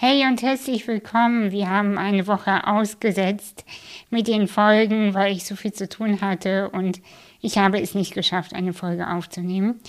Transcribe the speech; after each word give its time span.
Hey 0.00 0.24
und 0.28 0.42
herzlich 0.42 0.86
willkommen. 0.86 1.50
Wir 1.50 1.68
haben 1.68 1.98
eine 1.98 2.28
Woche 2.28 2.68
ausgesetzt 2.68 3.64
mit 4.10 4.28
den 4.28 4.46
Folgen, 4.46 5.12
weil 5.12 5.32
ich 5.32 5.44
so 5.44 5.56
viel 5.56 5.72
zu 5.72 5.88
tun 5.88 6.20
hatte 6.20 6.70
und 6.70 7.00
ich 7.40 7.58
habe 7.58 7.80
es 7.80 7.96
nicht 7.96 8.14
geschafft, 8.14 8.54
eine 8.54 8.72
Folge 8.72 9.10
aufzunehmen. 9.10 9.80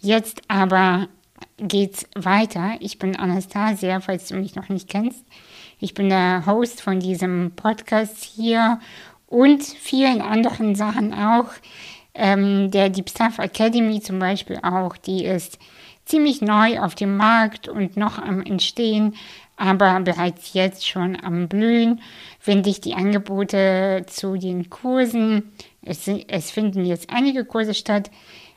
Jetzt 0.00 0.42
aber 0.48 1.08
geht's 1.56 2.06
weiter. 2.14 2.72
Ich 2.80 2.98
bin 2.98 3.16
Anastasia, 3.16 4.00
falls 4.00 4.28
du 4.28 4.36
mich 4.36 4.54
noch 4.54 4.68
nicht 4.68 4.90
kennst. 4.90 5.24
Ich 5.80 5.94
bin 5.94 6.10
der 6.10 6.44
Host 6.44 6.82
von 6.82 7.00
diesem 7.00 7.52
Podcast 7.56 8.22
hier 8.22 8.80
und 9.28 9.62
vielen 9.62 10.20
anderen 10.20 10.74
Sachen 10.74 11.14
auch. 11.14 11.48
Ähm, 12.12 12.70
der 12.70 12.90
Deep 12.90 13.08
Stuff 13.08 13.38
Academy 13.38 13.98
zum 14.02 14.18
Beispiel 14.18 14.58
auch, 14.62 14.98
die 14.98 15.24
ist 15.24 15.58
ziemlich 16.04 16.42
neu 16.42 16.80
auf 16.80 16.94
dem 16.94 17.16
Markt 17.16 17.68
und 17.68 17.96
noch 17.96 18.18
am 18.18 18.42
Entstehen 18.42 19.14
aber 19.56 20.00
bereits 20.00 20.52
jetzt 20.52 20.86
schon 20.86 21.16
am 21.22 21.48
Blühen, 21.48 22.00
wenn 22.44 22.62
dich 22.62 22.80
die 22.80 22.94
Angebote 22.94 24.04
zu 24.06 24.36
den 24.36 24.70
Kursen, 24.70 25.52
es, 25.82 26.08
es 26.08 26.50
finden 26.50 26.84
jetzt 26.84 27.10
einige 27.10 27.44
Kurse 27.44 27.74
statt, 27.74 28.10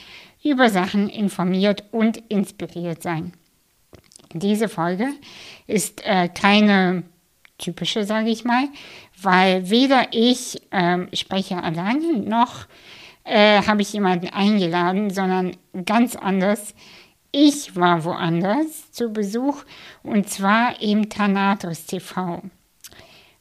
über 0.42 0.70
Sachen 0.70 1.11
informiert 1.11 1.84
und 1.91 2.17
inspiriert 2.31 3.03
sein. 3.03 3.34
Diese 4.33 4.70
Folge 4.70 5.09
ist 5.67 6.03
äh, 6.06 6.28
keine 6.28 7.03
typische, 7.59 8.05
sage 8.05 8.31
ich 8.31 8.45
mal, 8.45 8.69
weil 9.20 9.69
weder 9.69 10.06
ich 10.12 10.59
äh, 10.70 11.15
spreche 11.15 11.62
alleine 11.62 12.17
noch 12.17 12.67
äh, 13.25 13.61
habe 13.62 13.83
ich 13.83 13.92
jemanden 13.92 14.28
eingeladen, 14.28 15.11
sondern 15.11 15.56
ganz 15.84 16.17
anders 16.17 16.75
ich 17.35 17.75
war 17.75 18.05
woanders 18.05 18.93
zu 18.93 19.13
Besuch 19.13 19.65
und 20.05 20.31
zwar 20.31 20.81
im 20.81 21.09
Thanatos 21.09 21.85
TV. 21.85 22.43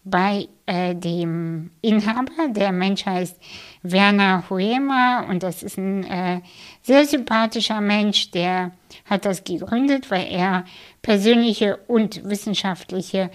Bei 0.04 0.48
äh, 0.66 0.96
dem 0.96 1.70
Inhaber, 1.82 2.50
der 2.50 2.72
Mensch 2.72 3.06
heißt 3.06 3.40
Werner 3.84 4.50
Huema 4.50 5.28
und 5.30 5.44
das 5.44 5.62
ist 5.62 5.78
ein 5.78 6.04
äh, 6.06 6.42
sehr 6.82 7.06
sympathischer 7.06 7.82
Mensch, 7.82 8.32
der 8.32 8.72
hat 9.06 9.26
das 9.26 9.44
gegründet, 9.44 10.10
weil 10.10 10.26
er 10.28 10.66
persönliche 11.04 11.78
und 11.88 12.28
wissenschaftliche 12.28 13.30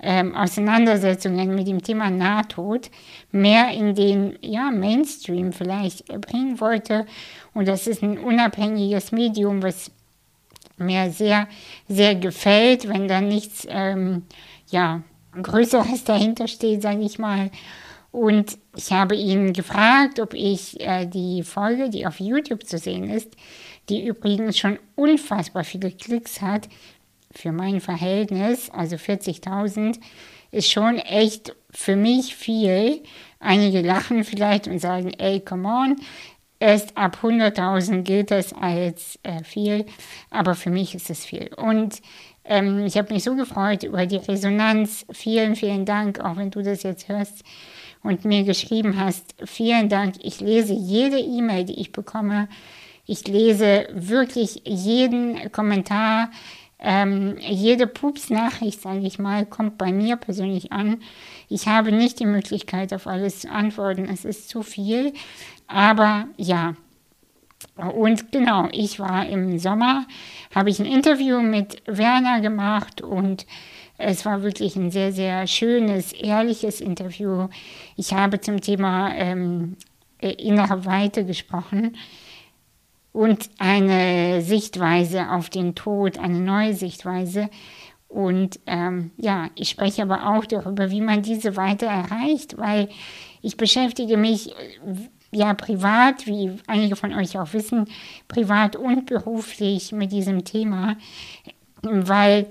ähm, 0.00 0.34
Auseinandersetzungen 0.36 1.56
mit 1.56 1.66
dem 1.66 1.82
Thema 1.82 2.08
Nahtod 2.08 2.88
mehr 3.32 3.70
in 3.70 3.96
den 3.96 4.38
ja, 4.42 4.70
Mainstream 4.70 5.52
vielleicht 5.52 6.06
bringen 6.20 6.60
wollte. 6.60 7.04
Und 7.52 7.66
das 7.66 7.88
ist 7.88 8.02
ein 8.02 8.18
unabhängiges 8.18 9.10
Medium, 9.10 9.62
was 9.62 9.90
mir 10.76 11.10
sehr, 11.10 11.48
sehr 11.88 12.14
gefällt, 12.14 12.88
wenn 12.88 13.08
da 13.08 13.20
nichts 13.20 13.66
ähm, 13.68 14.22
ja, 14.70 15.02
Größeres 15.40 16.04
dahinter 16.04 16.48
steht, 16.48 16.82
sage 16.82 17.02
ich 17.02 17.18
mal. 17.18 17.50
Und 18.10 18.58
ich 18.76 18.92
habe 18.92 19.16
ihn 19.16 19.52
gefragt, 19.52 20.20
ob 20.20 20.34
ich 20.34 20.80
äh, 20.80 21.06
die 21.06 21.42
Folge, 21.42 21.90
die 21.90 22.06
auf 22.06 22.20
YouTube 22.20 22.64
zu 22.64 22.78
sehen 22.78 23.10
ist, 23.10 23.34
die 23.88 24.06
übrigens 24.06 24.56
schon 24.56 24.78
unfassbar 24.94 25.64
viele 25.64 25.90
Klicks 25.90 26.40
hat, 26.40 26.68
für 27.36 27.52
mein 27.52 27.80
Verhältnis, 27.80 28.70
also 28.70 28.96
40.000, 28.96 29.98
ist 30.52 30.70
schon 30.70 30.98
echt 30.98 31.54
für 31.70 31.96
mich 31.96 32.36
viel. 32.36 33.02
Einige 33.40 33.80
lachen 33.80 34.22
vielleicht 34.24 34.68
und 34.68 34.78
sagen, 34.78 35.12
ey, 35.18 35.40
come 35.40 35.68
on, 35.68 35.96
Erst 36.64 36.96
ab 36.96 37.18
100.000 37.22 38.04
gilt 38.04 38.30
das 38.30 38.54
als 38.54 39.18
äh, 39.22 39.44
viel, 39.44 39.84
aber 40.30 40.54
für 40.54 40.70
mich 40.70 40.94
ist 40.94 41.10
es 41.10 41.22
viel. 41.22 41.50
Und 41.58 42.00
ähm, 42.42 42.86
ich 42.86 42.96
habe 42.96 43.12
mich 43.12 43.22
so 43.22 43.36
gefreut 43.36 43.82
über 43.82 44.06
die 44.06 44.16
Resonanz. 44.16 45.04
Vielen, 45.12 45.56
vielen 45.56 45.84
Dank, 45.84 46.20
auch 46.20 46.38
wenn 46.38 46.50
du 46.50 46.62
das 46.62 46.82
jetzt 46.82 47.06
hörst 47.10 47.44
und 48.02 48.24
mir 48.24 48.44
geschrieben 48.44 48.98
hast. 48.98 49.34
Vielen 49.44 49.90
Dank. 49.90 50.14
Ich 50.22 50.40
lese 50.40 50.72
jede 50.72 51.18
E-Mail, 51.18 51.64
die 51.66 51.78
ich 51.78 51.92
bekomme. 51.92 52.48
Ich 53.04 53.28
lese 53.28 53.86
wirklich 53.92 54.62
jeden 54.64 55.52
Kommentar. 55.52 56.30
Ähm, 56.78 57.36
jede 57.40 57.86
Pups-Nachricht, 57.86 58.80
sage 58.80 59.00
ich 59.00 59.18
mal, 59.18 59.44
kommt 59.44 59.76
bei 59.76 59.92
mir 59.92 60.16
persönlich 60.16 60.72
an. 60.72 61.02
Ich 61.48 61.68
habe 61.68 61.92
nicht 61.92 62.20
die 62.20 62.26
Möglichkeit, 62.26 62.92
auf 62.92 63.06
alles 63.06 63.40
zu 63.40 63.50
antworten. 63.50 64.08
Es 64.10 64.24
ist 64.24 64.48
zu 64.48 64.62
viel. 64.62 65.12
Aber 65.66 66.26
ja, 66.36 66.74
und 67.76 68.30
genau, 68.30 68.68
ich 68.70 69.00
war 69.00 69.26
im 69.26 69.58
Sommer, 69.58 70.06
habe 70.54 70.70
ich 70.70 70.78
ein 70.78 70.86
Interview 70.86 71.40
mit 71.40 71.82
Werner 71.86 72.40
gemacht 72.40 73.00
und 73.00 73.46
es 73.98 74.24
war 74.24 74.42
wirklich 74.42 74.76
ein 74.76 74.90
sehr, 74.90 75.12
sehr 75.12 75.46
schönes, 75.46 76.12
ehrliches 76.12 76.80
Interview. 76.80 77.48
Ich 77.96 78.12
habe 78.12 78.40
zum 78.40 78.60
Thema 78.60 79.14
ähm, 79.14 79.76
innere 80.18 80.84
Weite 80.84 81.24
gesprochen 81.24 81.96
und 83.12 83.50
eine 83.58 84.42
Sichtweise 84.42 85.30
auf 85.30 85.50
den 85.50 85.74
Tod, 85.74 86.18
eine 86.18 86.40
neue 86.40 86.74
Sichtweise. 86.74 87.48
Und 88.14 88.60
ähm, 88.66 89.10
ja, 89.16 89.50
ich 89.56 89.70
spreche 89.70 90.02
aber 90.02 90.28
auch 90.28 90.46
darüber, 90.46 90.92
wie 90.92 91.00
man 91.00 91.22
diese 91.22 91.56
Weite 91.56 91.86
erreicht, 91.86 92.56
weil 92.56 92.88
ich 93.42 93.56
beschäftige 93.56 94.16
mich 94.16 94.54
ja 95.32 95.52
privat, 95.52 96.24
wie 96.28 96.52
einige 96.68 96.94
von 96.94 97.12
euch 97.12 97.36
auch 97.36 97.52
wissen, 97.52 97.86
privat 98.28 98.76
und 98.76 99.06
beruflich 99.06 99.90
mit 99.90 100.12
diesem 100.12 100.44
Thema, 100.44 100.96
weil 101.82 102.46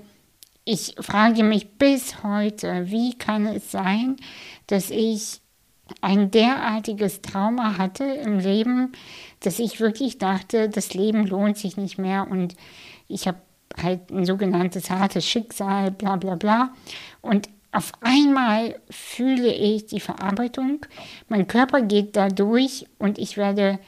ich 0.66 0.96
frage 0.98 1.42
mich 1.44 1.78
bis 1.78 2.22
heute, 2.22 2.90
wie 2.90 3.16
kann 3.16 3.46
es 3.46 3.70
sein, 3.70 4.16
dass 4.66 4.90
ich 4.90 5.40
ein 6.02 6.30
derartiges 6.30 7.22
Trauma 7.22 7.78
hatte 7.78 8.04
im 8.04 8.38
Leben, 8.38 8.92
dass 9.40 9.58
ich 9.58 9.80
wirklich 9.80 10.18
dachte, 10.18 10.68
das 10.68 10.92
Leben 10.92 11.26
lohnt 11.26 11.56
sich 11.56 11.78
nicht 11.78 11.96
mehr 11.96 12.26
und 12.30 12.54
ich 13.08 13.26
habe 13.26 13.38
halt 13.80 14.10
ein 14.10 14.24
sogenanntes 14.24 14.90
hartes 14.90 15.26
Schicksal, 15.26 15.90
bla 15.90 16.16
bla 16.16 16.36
bla. 16.36 16.72
Und 17.20 17.48
auf 17.72 17.92
einmal 18.02 18.80
fühle 18.88 19.52
ich 19.52 19.86
die 19.86 20.00
Verarbeitung, 20.00 20.86
mein 21.28 21.48
Körper 21.48 21.82
geht 21.82 22.14
da 22.14 22.28
durch 22.28 22.86
und 22.98 23.18
ich 23.18 23.36
werde 23.36 23.80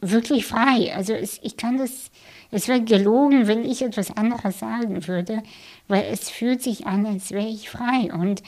wirklich 0.00 0.46
frei. 0.46 0.94
Also 0.94 1.12
es, 1.12 1.40
ich 1.42 1.56
kann 1.56 1.78
das, 1.78 2.10
es 2.50 2.68
wäre 2.68 2.82
gelogen, 2.82 3.48
wenn 3.48 3.64
ich 3.64 3.82
etwas 3.82 4.16
anderes 4.16 4.60
sagen 4.60 5.06
würde, 5.08 5.42
weil 5.88 6.04
es 6.12 6.30
fühlt 6.30 6.62
sich 6.62 6.86
an, 6.86 7.06
als 7.06 7.32
wäre 7.32 7.48
ich 7.48 7.68
frei. 7.68 8.12
Und 8.12 8.42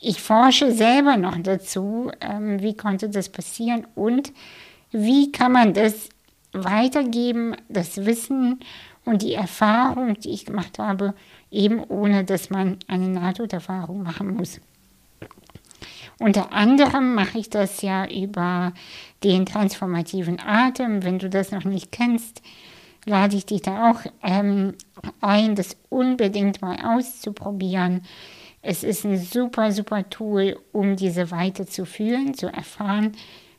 ich 0.00 0.20
forsche 0.20 0.70
selber 0.72 1.16
noch 1.16 1.36
dazu, 1.38 2.12
ähm, 2.20 2.62
wie 2.62 2.76
konnte 2.76 3.08
das 3.08 3.30
passieren 3.30 3.86
und 3.94 4.32
wie 4.92 5.32
kann 5.32 5.52
man 5.52 5.74
das 5.74 6.08
weitergeben, 6.52 7.56
das 7.68 8.06
Wissen 8.06 8.60
und 9.08 9.22
die 9.22 9.34
Erfahrung, 9.34 10.20
die 10.20 10.30
ich 10.30 10.44
gemacht 10.44 10.78
habe, 10.78 11.14
eben 11.50 11.82
ohne 11.84 12.24
dass 12.24 12.50
man 12.50 12.78
eine 12.88 13.08
Nahtoderfahrung 13.08 14.02
machen 14.02 14.34
muss. 14.36 14.60
Unter 16.18 16.52
anderem 16.52 17.14
mache 17.14 17.38
ich 17.38 17.48
das 17.48 17.80
ja 17.80 18.06
über 18.06 18.72
den 19.24 19.46
transformativen 19.46 20.40
Atem. 20.40 21.04
Wenn 21.04 21.18
du 21.18 21.30
das 21.30 21.52
noch 21.52 21.64
nicht 21.64 21.92
kennst, 21.92 22.42
lade 23.06 23.36
ich 23.36 23.46
dich 23.46 23.62
da 23.62 23.90
auch 23.90 24.00
ähm, 24.22 24.74
ein, 25.20 25.54
das 25.54 25.76
unbedingt 25.88 26.60
mal 26.60 26.76
auszuprobieren. 26.84 28.02
Es 28.60 28.82
ist 28.82 29.04
ein 29.04 29.16
super, 29.16 29.72
super 29.72 30.10
Tool, 30.10 30.58
um 30.72 30.96
diese 30.96 31.30
Weite 31.30 31.66
zu 31.66 31.86
fühlen, 31.86 32.34
zu 32.34 32.48
erfahren. 32.52 33.12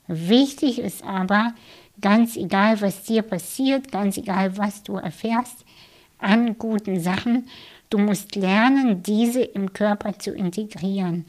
Wichtig 0.07 0.79
ist 0.79 1.03
aber, 1.03 1.53
ganz 2.01 2.35
egal, 2.35 2.81
was 2.81 3.03
dir 3.03 3.21
passiert, 3.21 3.91
ganz 3.91 4.17
egal, 4.17 4.57
was 4.57 4.83
du 4.83 4.95
erfährst 4.95 5.65
an 6.17 6.57
guten 6.57 6.99
Sachen, 6.99 7.45
Du 7.89 7.97
musst 7.97 8.35
lernen, 8.35 9.01
diese 9.01 9.41
im 9.41 9.73
Körper 9.73 10.19
zu 10.19 10.31
integrieren, 10.31 11.25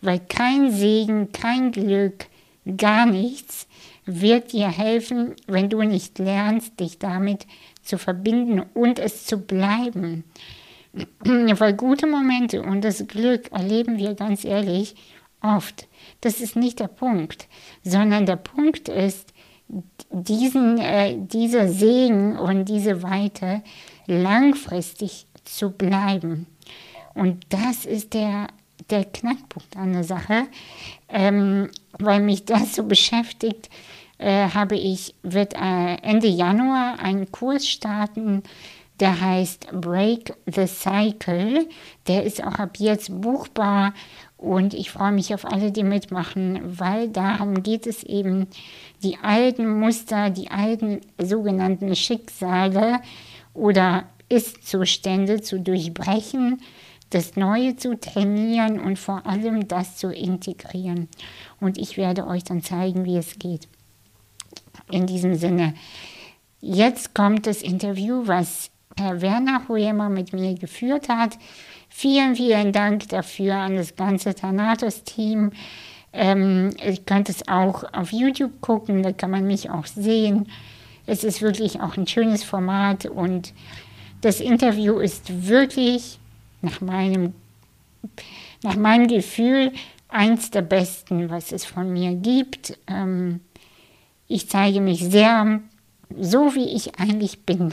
weil 0.00 0.18
kein 0.18 0.72
Segen, 0.72 1.30
kein 1.30 1.70
Glück, 1.70 2.26
gar 2.76 3.06
nichts 3.06 3.68
wird 4.06 4.52
dir 4.52 4.68
helfen, 4.68 5.36
wenn 5.46 5.70
du 5.70 5.82
nicht 5.82 6.18
lernst, 6.18 6.80
dich 6.80 6.98
damit 6.98 7.46
zu 7.82 7.96
verbinden 7.96 8.60
und 8.74 8.98
es 8.98 9.24
zu 9.24 9.38
bleiben. 9.38 10.24
Weil 11.22 11.74
gute 11.74 12.08
Momente 12.08 12.62
und 12.62 12.82
das 12.82 13.06
Glück 13.06 13.52
erleben 13.52 13.96
wir 13.96 14.14
ganz 14.14 14.44
ehrlich 14.44 14.96
oft. 15.40 15.86
Das 16.20 16.40
ist 16.40 16.56
nicht 16.56 16.80
der 16.80 16.88
Punkt, 16.88 17.46
sondern 17.84 18.26
der 18.26 18.36
Punkt 18.36 18.88
ist, 18.88 19.32
diesen, 20.10 20.78
äh, 20.78 21.16
dieser 21.18 21.68
Segen 21.68 22.38
und 22.38 22.64
diese 22.66 23.02
Weite 23.02 23.62
langfristig 24.06 25.26
zu 25.44 25.70
bleiben. 25.70 26.46
Und 27.14 27.44
das 27.48 27.84
ist 27.84 28.14
der, 28.14 28.48
der 28.90 29.04
Knackpunkt 29.04 29.76
an 29.76 29.92
der 29.92 30.04
Sache, 30.04 30.46
ähm, 31.08 31.70
weil 31.98 32.20
mich 32.20 32.44
das 32.44 32.74
so 32.74 32.84
beschäftigt, 32.84 33.68
äh, 34.18 34.48
habe 34.48 34.76
ich, 34.76 35.14
wird 35.22 35.54
äh, 35.54 35.94
Ende 36.02 36.28
Januar 36.28 36.98
einen 36.98 37.30
Kurs 37.32 37.66
starten, 37.66 38.42
der 39.00 39.18
heißt 39.18 39.68
Break 39.72 40.34
the 40.46 40.66
Cycle. 40.66 41.66
Der 42.06 42.24
ist 42.24 42.44
auch 42.44 42.58
ab 42.58 42.76
jetzt 42.78 43.20
buchbar 43.20 43.94
und 44.40 44.72
ich 44.72 44.90
freue 44.90 45.12
mich 45.12 45.34
auf 45.34 45.44
alle, 45.44 45.70
die 45.70 45.84
mitmachen, 45.84 46.60
weil 46.64 47.10
darum 47.10 47.62
geht 47.62 47.86
es 47.86 48.02
eben, 48.02 48.46
die 49.02 49.18
alten 49.18 49.78
Muster, 49.78 50.30
die 50.30 50.50
alten 50.50 51.02
sogenannten 51.18 51.94
Schicksale 51.94 53.00
oder 53.52 54.04
Ist-Zustände 54.30 55.42
zu 55.42 55.60
durchbrechen, 55.60 56.62
das 57.10 57.36
Neue 57.36 57.76
zu 57.76 58.00
trainieren 58.00 58.80
und 58.80 58.98
vor 58.98 59.26
allem 59.26 59.68
das 59.68 59.98
zu 59.98 60.10
integrieren. 60.10 61.08
Und 61.60 61.76
ich 61.76 61.98
werde 61.98 62.26
euch 62.26 62.42
dann 62.42 62.62
zeigen, 62.62 63.04
wie 63.04 63.18
es 63.18 63.38
geht. 63.38 63.68
In 64.90 65.06
diesem 65.06 65.34
Sinne, 65.34 65.74
jetzt 66.62 67.14
kommt 67.14 67.46
das 67.46 67.60
Interview, 67.60 68.22
was 68.24 68.70
Herr 68.96 69.20
Werner 69.20 69.68
Huema 69.68 70.08
mit 70.08 70.32
mir 70.32 70.54
geführt 70.54 71.10
hat. 71.10 71.36
Vielen, 71.92 72.36
vielen 72.36 72.72
Dank 72.72 73.08
dafür 73.08 73.56
an 73.56 73.76
das 73.76 73.96
ganze 73.96 74.34
Thanatos-Team. 74.34 75.50
Ähm, 76.12 76.70
ich 76.82 77.04
könnte 77.04 77.32
es 77.32 77.46
auch 77.48 77.84
auf 77.92 78.12
YouTube 78.12 78.60
gucken, 78.60 79.02
da 79.02 79.12
kann 79.12 79.30
man 79.30 79.46
mich 79.46 79.70
auch 79.70 79.86
sehen. 79.86 80.48
Es 81.06 81.24
ist 81.24 81.42
wirklich 81.42 81.80
auch 81.80 81.96
ein 81.96 82.06
schönes 82.06 82.44
Format 82.44 83.06
und 83.06 83.52
das 84.20 84.40
Interview 84.40 84.98
ist 84.98 85.48
wirklich 85.48 86.18
nach 86.62 86.80
meinem, 86.80 87.34
nach 88.62 88.76
meinem 88.76 89.08
Gefühl 89.08 89.72
eins 90.08 90.50
der 90.50 90.62
besten, 90.62 91.28
was 91.28 91.52
es 91.52 91.64
von 91.64 91.92
mir 91.92 92.14
gibt. 92.14 92.78
Ähm, 92.86 93.40
ich 94.28 94.48
zeige 94.48 94.80
mich 94.80 95.00
sehr, 95.00 95.60
so 96.16 96.54
wie 96.54 96.68
ich 96.68 96.98
eigentlich 97.00 97.44
bin, 97.44 97.72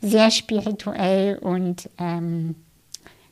sehr 0.00 0.30
spirituell 0.32 1.38
und 1.38 1.88
ähm, 1.98 2.56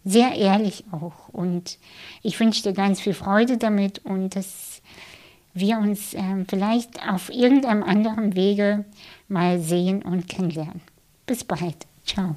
sehr 0.07 0.37
ehrlich 0.37 0.85
auch. 0.93 1.29
Und 1.33 1.79
ich 2.23 2.39
wünsche 2.41 2.63
dir 2.63 2.73
ganz 2.73 3.01
viel 3.01 3.13
Freude 3.13 3.59
damit 3.59 3.99
und 4.05 4.37
dass 4.37 4.81
wir 5.53 5.79
uns 5.79 6.15
ähm, 6.15 6.47
vielleicht 6.49 7.07
auf 7.07 7.29
irgendeinem 7.31 7.83
anderen 7.83 8.37
Wege 8.37 8.85
mal 9.29 9.59
sehen 9.59 10.03
und 10.03 10.29
kennenlernen. 10.29 10.81
Bis 11.27 11.45
bald. 11.45 11.87
Ciao. 12.05 12.37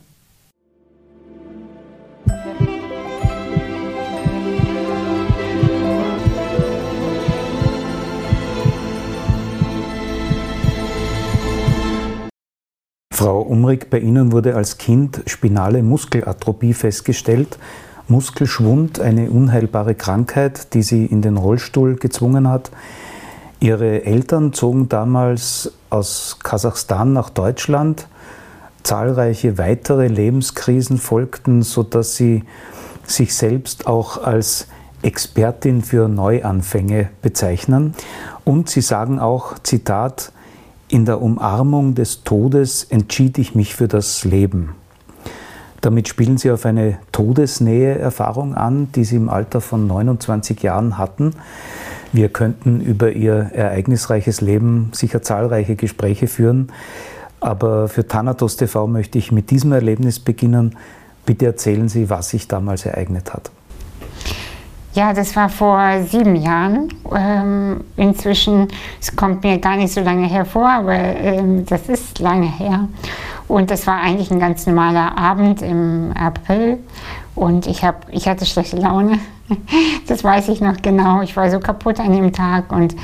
Frau 13.19 13.41
Umrig, 13.41 13.89
bei 13.89 13.99
Ihnen 13.99 14.31
wurde 14.31 14.55
als 14.55 14.77
Kind 14.77 15.23
spinale 15.25 15.83
Muskelatrophie 15.83 16.73
festgestellt. 16.73 17.59
Muskelschwund, 18.07 19.01
eine 19.01 19.29
unheilbare 19.29 19.93
Krankheit, 19.93 20.73
die 20.73 20.83
Sie 20.83 21.05
in 21.05 21.21
den 21.21 21.35
Rollstuhl 21.35 21.97
gezwungen 21.97 22.47
hat. 22.47 22.71
Ihre 23.59 24.05
Eltern 24.05 24.53
zogen 24.53 24.87
damals 24.87 25.73
aus 25.89 26.37
Kasachstan 26.41 27.11
nach 27.11 27.29
Deutschland. 27.29 28.07
Zahlreiche 28.83 29.57
weitere 29.57 30.07
Lebenskrisen 30.07 30.97
folgten, 30.97 31.61
sodass 31.61 32.15
Sie 32.15 32.45
sich 33.03 33.35
selbst 33.35 33.85
auch 33.85 34.23
als 34.23 34.67
Expertin 35.01 35.81
für 35.81 36.07
Neuanfänge 36.07 37.09
bezeichnen. 37.21 37.95
Und 38.45 38.69
Sie 38.69 38.79
sagen 38.79 39.19
auch, 39.19 39.59
Zitat, 39.59 40.31
in 40.89 41.05
der 41.05 41.21
Umarmung 41.21 41.95
des 41.95 42.23
Todes 42.23 42.83
entschied 42.83 43.37
ich 43.37 43.55
mich 43.55 43.75
für 43.75 43.87
das 43.87 44.25
Leben. 44.25 44.75
Damit 45.81 46.09
spielen 46.09 46.37
Sie 46.37 46.51
auf 46.51 46.65
eine 46.65 46.97
Todesnähe-Erfahrung 47.11 48.55
an, 48.55 48.91
die 48.93 49.05
Sie 49.05 49.15
im 49.15 49.29
Alter 49.29 49.61
von 49.61 49.87
29 49.87 50.61
Jahren 50.61 50.97
hatten. 50.97 51.33
Wir 52.11 52.29
könnten 52.29 52.81
über 52.81 53.11
Ihr 53.11 53.51
ereignisreiches 53.53 54.41
Leben 54.41 54.89
sicher 54.93 55.21
zahlreiche 55.21 55.75
Gespräche 55.75 56.27
führen, 56.27 56.71
aber 57.39 57.87
für 57.87 58.05
Thanatos 58.05 58.57
TV 58.57 58.87
möchte 58.87 59.17
ich 59.17 59.31
mit 59.31 59.51
diesem 59.51 59.71
Erlebnis 59.71 60.19
beginnen. 60.19 60.75
Bitte 61.25 61.45
erzählen 61.45 61.87
Sie, 61.87 62.09
was 62.09 62.29
sich 62.29 62.47
damals 62.47 62.85
ereignet 62.85 63.33
hat. 63.33 63.51
Ja, 64.93 65.13
das 65.13 65.35
war 65.35 65.49
vor 65.49 66.01
sieben 66.03 66.35
Jahren. 66.35 66.89
Ähm, 67.15 67.83
inzwischen, 67.95 68.67
es 68.99 69.15
kommt 69.15 69.43
mir 69.43 69.59
gar 69.59 69.75
nicht 69.75 69.93
so 69.93 70.01
lange 70.01 70.27
hervor, 70.27 70.67
aber 70.67 70.93
ähm, 70.93 71.65
das 71.65 71.87
ist 71.89 72.19
lange 72.19 72.47
her. 72.47 72.87
Und 73.47 73.69
das 73.71 73.85
war 73.85 74.01
eigentlich 74.01 74.31
ein 74.31 74.39
ganz 74.39 74.65
normaler 74.65 75.17
Abend 75.17 75.61
im 75.61 76.11
April. 76.13 76.79
Und 77.35 77.67
ich, 77.67 77.83
hab, 77.83 78.07
ich 78.11 78.27
hatte 78.27 78.45
schlechte 78.45 78.77
Laune. 78.77 79.19
Das 80.07 80.23
weiß 80.23 80.49
ich 80.49 80.59
noch 80.59 80.81
genau. 80.81 81.21
Ich 81.21 81.35
war 81.35 81.51
so 81.51 81.59
kaputt 81.59 81.99
an 81.99 82.13
dem 82.13 82.33
Tag 82.33 82.71
und 82.71 82.95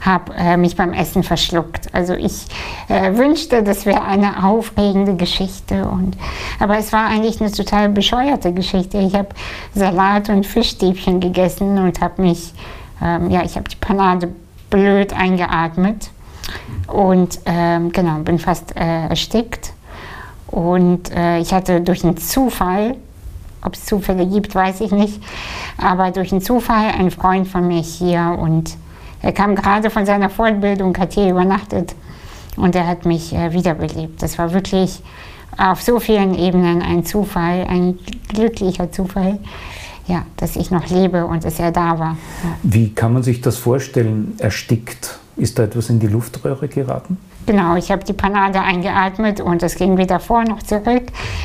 habe 0.00 0.34
äh, 0.34 0.56
mich 0.56 0.76
beim 0.76 0.92
Essen 0.92 1.22
verschluckt. 1.22 1.88
Also 1.92 2.14
ich 2.14 2.46
äh, 2.88 3.16
wünschte, 3.16 3.62
das 3.62 3.86
wäre 3.86 4.02
eine 4.02 4.44
aufregende 4.44 5.14
Geschichte. 5.14 5.86
Und, 5.86 6.16
aber 6.58 6.78
es 6.78 6.92
war 6.92 7.06
eigentlich 7.06 7.40
eine 7.40 7.50
total 7.50 7.88
bescheuerte 7.88 8.52
Geschichte. 8.52 8.98
Ich 8.98 9.14
habe 9.14 9.28
Salat 9.74 10.28
und 10.28 10.46
Fischstäbchen 10.46 11.20
gegessen 11.20 11.78
und 11.78 12.00
habe 12.00 12.22
mich, 12.22 12.52
ähm, 13.02 13.30
ja, 13.30 13.42
ich 13.42 13.56
habe 13.56 13.68
die 13.68 13.76
Panade 13.76 14.28
blöd 14.70 15.12
eingeatmet. 15.12 16.10
Und 16.86 17.40
ähm, 17.46 17.92
genau, 17.92 18.18
bin 18.18 18.38
fast 18.38 18.76
äh, 18.76 19.08
erstickt. 19.08 19.72
Und 20.48 21.10
äh, 21.14 21.38
ich 21.38 21.52
hatte 21.52 21.80
durch 21.80 22.04
einen 22.04 22.16
Zufall, 22.16 22.96
ob 23.64 23.74
es 23.74 23.84
Zufälle 23.84 24.26
gibt, 24.26 24.54
weiß 24.54 24.80
ich 24.80 24.92
nicht, 24.92 25.22
aber 25.78 26.10
durch 26.10 26.32
einen 26.32 26.40
Zufall 26.40 26.92
einen 26.92 27.10
Freund 27.10 27.48
von 27.48 27.66
mir 27.66 27.80
hier 27.80 28.36
und 28.40 28.76
er 29.22 29.32
kam 29.32 29.54
gerade 29.54 29.90
von 29.90 30.04
seiner 30.04 30.28
Fortbildung, 30.28 30.96
hat 30.98 31.14
hier 31.14 31.30
übernachtet 31.30 31.94
und 32.56 32.74
er 32.74 32.86
hat 32.86 33.06
mich 33.06 33.32
äh, 33.32 33.52
wiederbelebt. 33.52 34.22
Das 34.22 34.38
war 34.38 34.52
wirklich 34.52 35.02
auf 35.56 35.82
so 35.82 36.00
vielen 36.00 36.34
Ebenen 36.34 36.82
ein 36.82 37.04
Zufall, 37.04 37.66
ein 37.68 37.98
glücklicher 38.28 38.92
Zufall, 38.92 39.38
ja, 40.06 40.26
dass 40.36 40.56
ich 40.56 40.70
noch 40.70 40.88
lebe 40.90 41.24
und 41.26 41.44
dass 41.44 41.58
er 41.58 41.72
da 41.72 41.98
war. 41.98 42.16
Ja. 42.42 42.56
Wie 42.62 42.92
kann 42.92 43.12
man 43.12 43.22
sich 43.22 43.40
das 43.40 43.56
vorstellen, 43.56 44.34
erstickt? 44.38 45.18
Ist 45.36 45.58
da 45.58 45.64
etwas 45.64 45.90
in 45.90 45.98
die 45.98 46.06
Luftröhre 46.06 46.68
geraten? 46.68 47.16
Genau, 47.46 47.76
ich 47.76 47.90
habe 47.90 48.04
die 48.04 48.14
Panade 48.14 48.60
eingeatmet 48.60 49.40
und 49.40 49.62
es 49.62 49.74
ging 49.74 49.98
weder 49.98 50.18
vor 50.18 50.44
noch 50.44 50.62
zurück. 50.62 51.04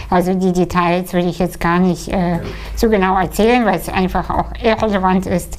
Also 0.09 0.33
die 0.33 0.53
Details 0.53 1.11
will 1.13 1.27
ich 1.27 1.39
jetzt 1.39 1.59
gar 1.59 1.79
nicht 1.79 2.07
äh, 2.07 2.39
so 2.75 2.89
genau 2.89 3.17
erzählen, 3.17 3.65
weil 3.65 3.77
es 3.77 3.89
einfach 3.89 4.29
auch 4.29 4.51
irrelevant 4.63 5.25
ist. 5.25 5.57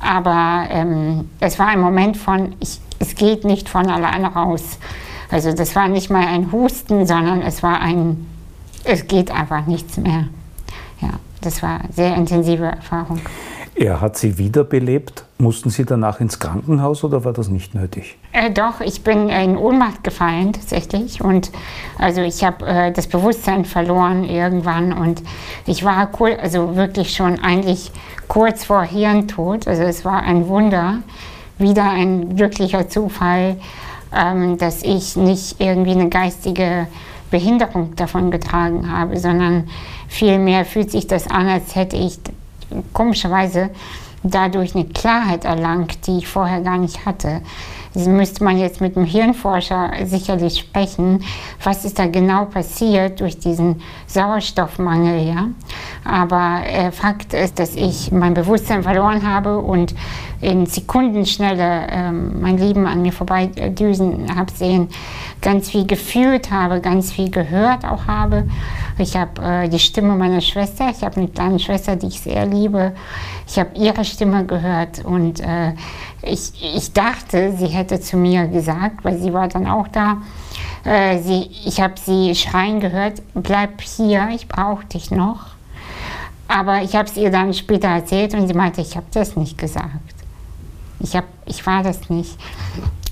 Aber 0.00 0.66
ähm, 0.70 1.30
es 1.40 1.58
war 1.58 1.68
ein 1.68 1.80
Moment 1.80 2.16
von, 2.16 2.56
ich, 2.60 2.80
es 2.98 3.14
geht 3.14 3.44
nicht 3.44 3.68
von 3.68 3.88
alleine 3.88 4.26
raus. 4.26 4.78
Also 5.30 5.52
das 5.52 5.76
war 5.76 5.88
nicht 5.88 6.10
mal 6.10 6.26
ein 6.26 6.50
Husten, 6.52 7.06
sondern 7.06 7.42
es 7.42 7.62
war 7.62 7.80
ein, 7.80 8.26
es 8.84 9.06
geht 9.06 9.30
einfach 9.30 9.66
nichts 9.66 9.96
mehr. 9.96 10.24
Ja, 11.00 11.10
das 11.40 11.62
war 11.62 11.80
eine 11.80 11.92
sehr 11.92 12.14
intensive 12.16 12.64
Erfahrung. 12.64 13.20
Er 13.78 14.00
hat 14.00 14.16
Sie 14.16 14.38
wiederbelebt. 14.38 15.26
Mussten 15.38 15.68
Sie 15.68 15.84
danach 15.84 16.20
ins 16.20 16.38
Krankenhaus 16.38 17.04
oder 17.04 17.26
war 17.26 17.34
das 17.34 17.48
nicht 17.48 17.74
nötig? 17.74 18.16
Äh, 18.32 18.50
doch, 18.50 18.80
ich 18.80 19.04
bin 19.04 19.28
in 19.28 19.58
Ohnmacht 19.58 20.02
gefallen 20.02 20.54
tatsächlich 20.54 21.20
und 21.20 21.50
also 21.98 22.22
ich 22.22 22.42
habe 22.42 22.66
äh, 22.66 22.90
das 22.90 23.06
Bewusstsein 23.06 23.66
verloren 23.66 24.24
irgendwann 24.24 24.94
und 24.94 25.22
ich 25.66 25.84
war 25.84 26.10
cool, 26.18 26.38
also 26.40 26.74
wirklich 26.74 27.14
schon 27.14 27.38
eigentlich 27.40 27.92
kurz 28.28 28.64
vor 28.64 28.82
Hirntod. 28.82 29.68
Also 29.68 29.82
es 29.82 30.06
war 30.06 30.22
ein 30.22 30.48
Wunder, 30.48 31.02
wieder 31.58 31.90
ein 31.90 32.34
glücklicher 32.34 32.88
Zufall, 32.88 33.56
ähm, 34.16 34.56
dass 34.56 34.82
ich 34.84 35.16
nicht 35.16 35.60
irgendwie 35.60 35.90
eine 35.90 36.08
geistige 36.08 36.86
Behinderung 37.30 37.94
davon 37.96 38.30
getragen 38.30 38.90
habe, 38.90 39.18
sondern 39.18 39.68
vielmehr 40.08 40.64
fühlt 40.64 40.90
sich 40.90 41.06
das 41.06 41.26
an, 41.26 41.46
als 41.46 41.74
hätte 41.76 41.96
ich 41.96 42.18
komischerweise 42.92 43.70
dadurch 44.22 44.74
eine 44.74 44.86
Klarheit 44.86 45.44
erlangt, 45.44 46.06
die 46.06 46.18
ich 46.18 46.28
vorher 46.28 46.60
gar 46.60 46.78
nicht 46.78 47.06
hatte. 47.06 47.42
Das 47.94 48.06
müsste 48.06 48.44
man 48.44 48.58
jetzt 48.58 48.82
mit 48.82 48.94
dem 48.94 49.06
Hirnforscher 49.06 49.90
sicherlich 50.04 50.58
sprechen. 50.58 51.24
Was 51.64 51.86
ist 51.86 51.98
da 51.98 52.06
genau 52.06 52.44
passiert 52.44 53.20
durch 53.20 53.38
diesen 53.38 53.80
Sauerstoffmangel? 54.06 55.26
Ja? 55.26 55.48
Aber 56.04 56.60
äh, 56.66 56.92
Fakt 56.92 57.32
ist, 57.32 57.58
dass 57.58 57.74
ich 57.74 58.12
mein 58.12 58.34
Bewusstsein 58.34 58.82
verloren 58.82 59.26
habe 59.26 59.60
und 59.60 59.94
in 60.40 60.66
Sekundenschnelle 60.66 61.86
äh, 61.88 62.12
mein 62.12 62.58
Leben 62.58 62.86
an 62.86 63.02
mir 63.02 63.12
vorbeidüsen 63.12 64.34
habe 64.34 64.52
sehen, 64.52 64.88
ganz 65.40 65.70
viel 65.70 65.86
gefühlt 65.86 66.50
habe, 66.50 66.80
ganz 66.80 67.12
viel 67.12 67.30
gehört 67.30 67.84
auch 67.84 68.06
habe. 68.06 68.46
Ich 68.98 69.16
habe 69.16 69.42
äh, 69.42 69.68
die 69.68 69.78
Stimme 69.78 70.14
meiner 70.14 70.40
Schwester, 70.40 70.88
ich 70.90 71.02
habe 71.02 71.16
eine 71.16 71.28
kleine 71.28 71.58
Schwester, 71.58 71.96
die 71.96 72.08
ich 72.08 72.20
sehr 72.20 72.46
liebe. 72.46 72.92
Ich 73.46 73.58
habe 73.58 73.70
ihre 73.74 74.04
Stimme 74.04 74.44
gehört 74.44 75.04
und 75.04 75.40
äh, 75.40 75.72
ich, 76.22 76.52
ich 76.74 76.92
dachte, 76.92 77.52
sie 77.56 77.68
hätte 77.68 78.00
zu 78.00 78.16
mir 78.16 78.46
gesagt, 78.48 79.04
weil 79.04 79.18
sie 79.18 79.32
war 79.32 79.48
dann 79.48 79.66
auch 79.66 79.88
da. 79.88 80.18
Äh, 80.84 81.18
sie, 81.18 81.50
ich 81.64 81.80
habe 81.80 81.94
sie 81.96 82.34
schreien 82.34 82.80
gehört, 82.80 83.22
bleib 83.34 83.80
hier, 83.80 84.28
ich 84.34 84.48
brauche 84.48 84.84
dich 84.86 85.10
noch. 85.10 85.46
Aber 86.48 86.82
ich 86.82 86.94
habe 86.94 87.08
es 87.08 87.16
ihr 87.16 87.30
dann 87.30 87.52
später 87.54 87.88
erzählt 87.88 88.34
und 88.34 88.46
sie 88.46 88.54
meinte, 88.54 88.80
ich 88.80 88.96
habe 88.96 89.06
das 89.12 89.36
nicht 89.36 89.58
gesagt. 89.58 90.15
Ich, 91.00 91.14
hab, 91.16 91.24
ich 91.46 91.66
war 91.66 91.82
das 91.82 92.08
nicht. 92.10 92.38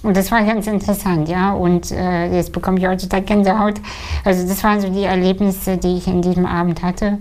Und 0.02 0.16
das 0.16 0.30
war 0.30 0.44
ganz 0.44 0.66
interessant, 0.66 1.28
ja. 1.28 1.52
Und 1.52 1.90
äh, 1.90 2.34
jetzt 2.34 2.52
bekomme 2.52 2.78
ich 2.78 2.86
heute 2.86 3.08
total 3.08 3.22
Gänsehaut. 3.22 3.80
Also 4.24 4.46
das 4.46 4.62
waren 4.62 4.80
so 4.80 4.90
die 4.90 5.04
Erlebnisse, 5.04 5.78
die 5.78 5.96
ich 5.96 6.06
an 6.06 6.20
diesem 6.20 6.46
Abend 6.46 6.82
hatte. 6.82 7.18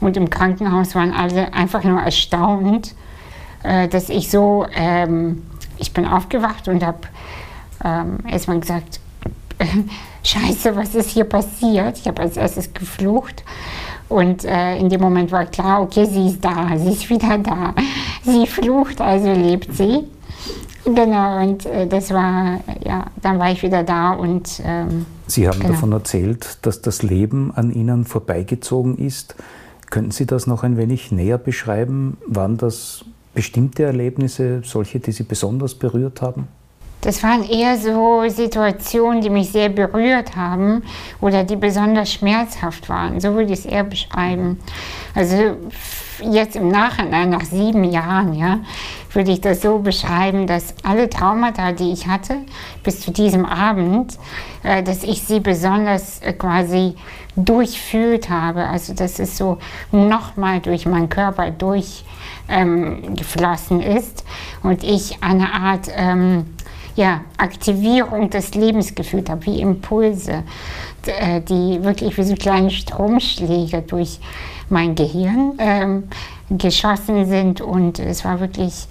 Und 0.00 0.16
im 0.16 0.30
Krankenhaus 0.30 0.94
waren 0.94 1.12
alle 1.12 1.52
einfach 1.52 1.82
nur 1.84 2.00
erstaunt, 2.00 2.94
äh, 3.62 3.88
dass 3.88 4.08
ich 4.08 4.30
so, 4.30 4.66
ähm, 4.74 5.42
ich 5.78 5.92
bin 5.92 6.06
aufgewacht 6.06 6.68
und 6.68 6.84
habe 6.84 7.00
ähm, 7.84 8.18
erstmal 8.26 8.60
gesagt, 8.60 9.00
Scheiße, 10.22 10.76
was 10.76 10.94
ist 10.94 11.10
hier 11.10 11.24
passiert? 11.24 11.98
Ich 11.98 12.06
habe 12.06 12.22
als 12.22 12.36
erstes 12.36 12.72
geflucht. 12.72 13.44
Und 14.10 14.44
äh, 14.44 14.76
in 14.76 14.88
dem 14.88 15.00
Moment 15.00 15.30
war 15.30 15.46
klar, 15.46 15.80
okay, 15.80 16.04
sie 16.04 16.26
ist 16.26 16.44
da, 16.44 16.76
sie 16.76 16.90
ist 16.90 17.08
wieder 17.08 17.38
da. 17.38 17.72
Sie 18.24 18.44
flucht, 18.44 19.00
also 19.00 19.32
lebt 19.32 19.72
sie. 19.72 20.04
Genau, 20.84 21.40
und 21.40 21.64
äh, 21.64 21.86
das 21.86 22.10
war, 22.10 22.58
ja, 22.84 23.06
dann 23.22 23.38
war 23.38 23.52
ich 23.52 23.62
wieder 23.62 23.84
da 23.84 24.12
und. 24.12 24.60
Ähm, 24.64 25.06
Sie 25.28 25.46
haben 25.46 25.60
genau. 25.60 25.74
davon 25.74 25.92
erzählt, 25.92 26.58
dass 26.62 26.82
das 26.82 27.04
Leben 27.04 27.52
an 27.54 27.72
Ihnen 27.72 28.04
vorbeigezogen 28.04 28.98
ist. 28.98 29.36
Könnten 29.90 30.10
Sie 30.10 30.26
das 30.26 30.48
noch 30.48 30.64
ein 30.64 30.76
wenig 30.76 31.12
näher 31.12 31.38
beschreiben? 31.38 32.16
Waren 32.26 32.56
das 32.56 33.04
bestimmte 33.32 33.84
Erlebnisse, 33.84 34.62
solche, 34.64 34.98
die 34.98 35.12
Sie 35.12 35.22
besonders 35.22 35.76
berührt 35.76 36.20
haben? 36.20 36.48
Das 37.00 37.22
waren 37.22 37.48
eher 37.48 37.78
so 37.78 38.28
Situationen, 38.28 39.22
die 39.22 39.30
mich 39.30 39.50
sehr 39.50 39.70
berührt 39.70 40.36
haben 40.36 40.82
oder 41.20 41.44
die 41.44 41.56
besonders 41.56 42.12
schmerzhaft 42.12 42.88
waren. 42.88 43.20
So 43.20 43.34
würde 43.34 43.52
ich 43.52 43.60
es 43.60 43.66
eher 43.66 43.84
beschreiben. 43.84 44.58
Also 45.14 45.56
jetzt 46.22 46.56
im 46.56 46.68
Nachhinein, 46.68 47.30
nach 47.30 47.44
sieben 47.44 47.84
Jahren, 47.84 48.34
ja, 48.34 48.58
würde 49.12 49.30
ich 49.32 49.40
das 49.40 49.62
so 49.62 49.78
beschreiben, 49.78 50.46
dass 50.46 50.74
alle 50.82 51.08
Traumata, 51.08 51.72
die 51.72 51.92
ich 51.92 52.06
hatte, 52.06 52.36
bis 52.84 53.00
zu 53.00 53.10
diesem 53.10 53.46
Abend, 53.46 54.18
äh, 54.62 54.82
dass 54.82 55.02
ich 55.02 55.22
sie 55.22 55.40
besonders 55.40 56.20
äh, 56.20 56.34
quasi 56.34 56.96
durchfühlt 57.36 58.28
habe. 58.28 58.66
Also 58.66 58.92
dass 58.94 59.18
es 59.18 59.38
so 59.38 59.56
nochmal 59.90 60.60
durch 60.60 60.84
meinen 60.86 61.08
Körper 61.08 61.50
durchgeflossen 61.50 63.80
ähm, 63.80 63.96
ist 63.96 64.24
und 64.62 64.84
ich 64.84 65.22
eine 65.22 65.52
Art 65.52 65.88
ähm, 65.94 66.44
ja, 66.96 67.22
Aktivierung 67.36 68.30
des 68.30 68.54
Lebens 68.54 68.94
gefühlt 68.94 69.30
habe, 69.30 69.46
wie 69.46 69.60
Impulse, 69.60 70.42
äh, 71.06 71.40
die 71.40 71.82
wirklich 71.82 72.16
wie 72.16 72.22
so 72.22 72.34
kleine 72.34 72.70
Stromschläge 72.70 73.82
durch 73.82 74.20
mein 74.68 74.94
Gehirn 74.94 75.54
ähm, 75.58 76.04
geschossen 76.50 77.26
sind. 77.26 77.60
Und 77.60 77.98
es 77.98 78.24
war 78.24 78.40
wirklich, 78.40 78.86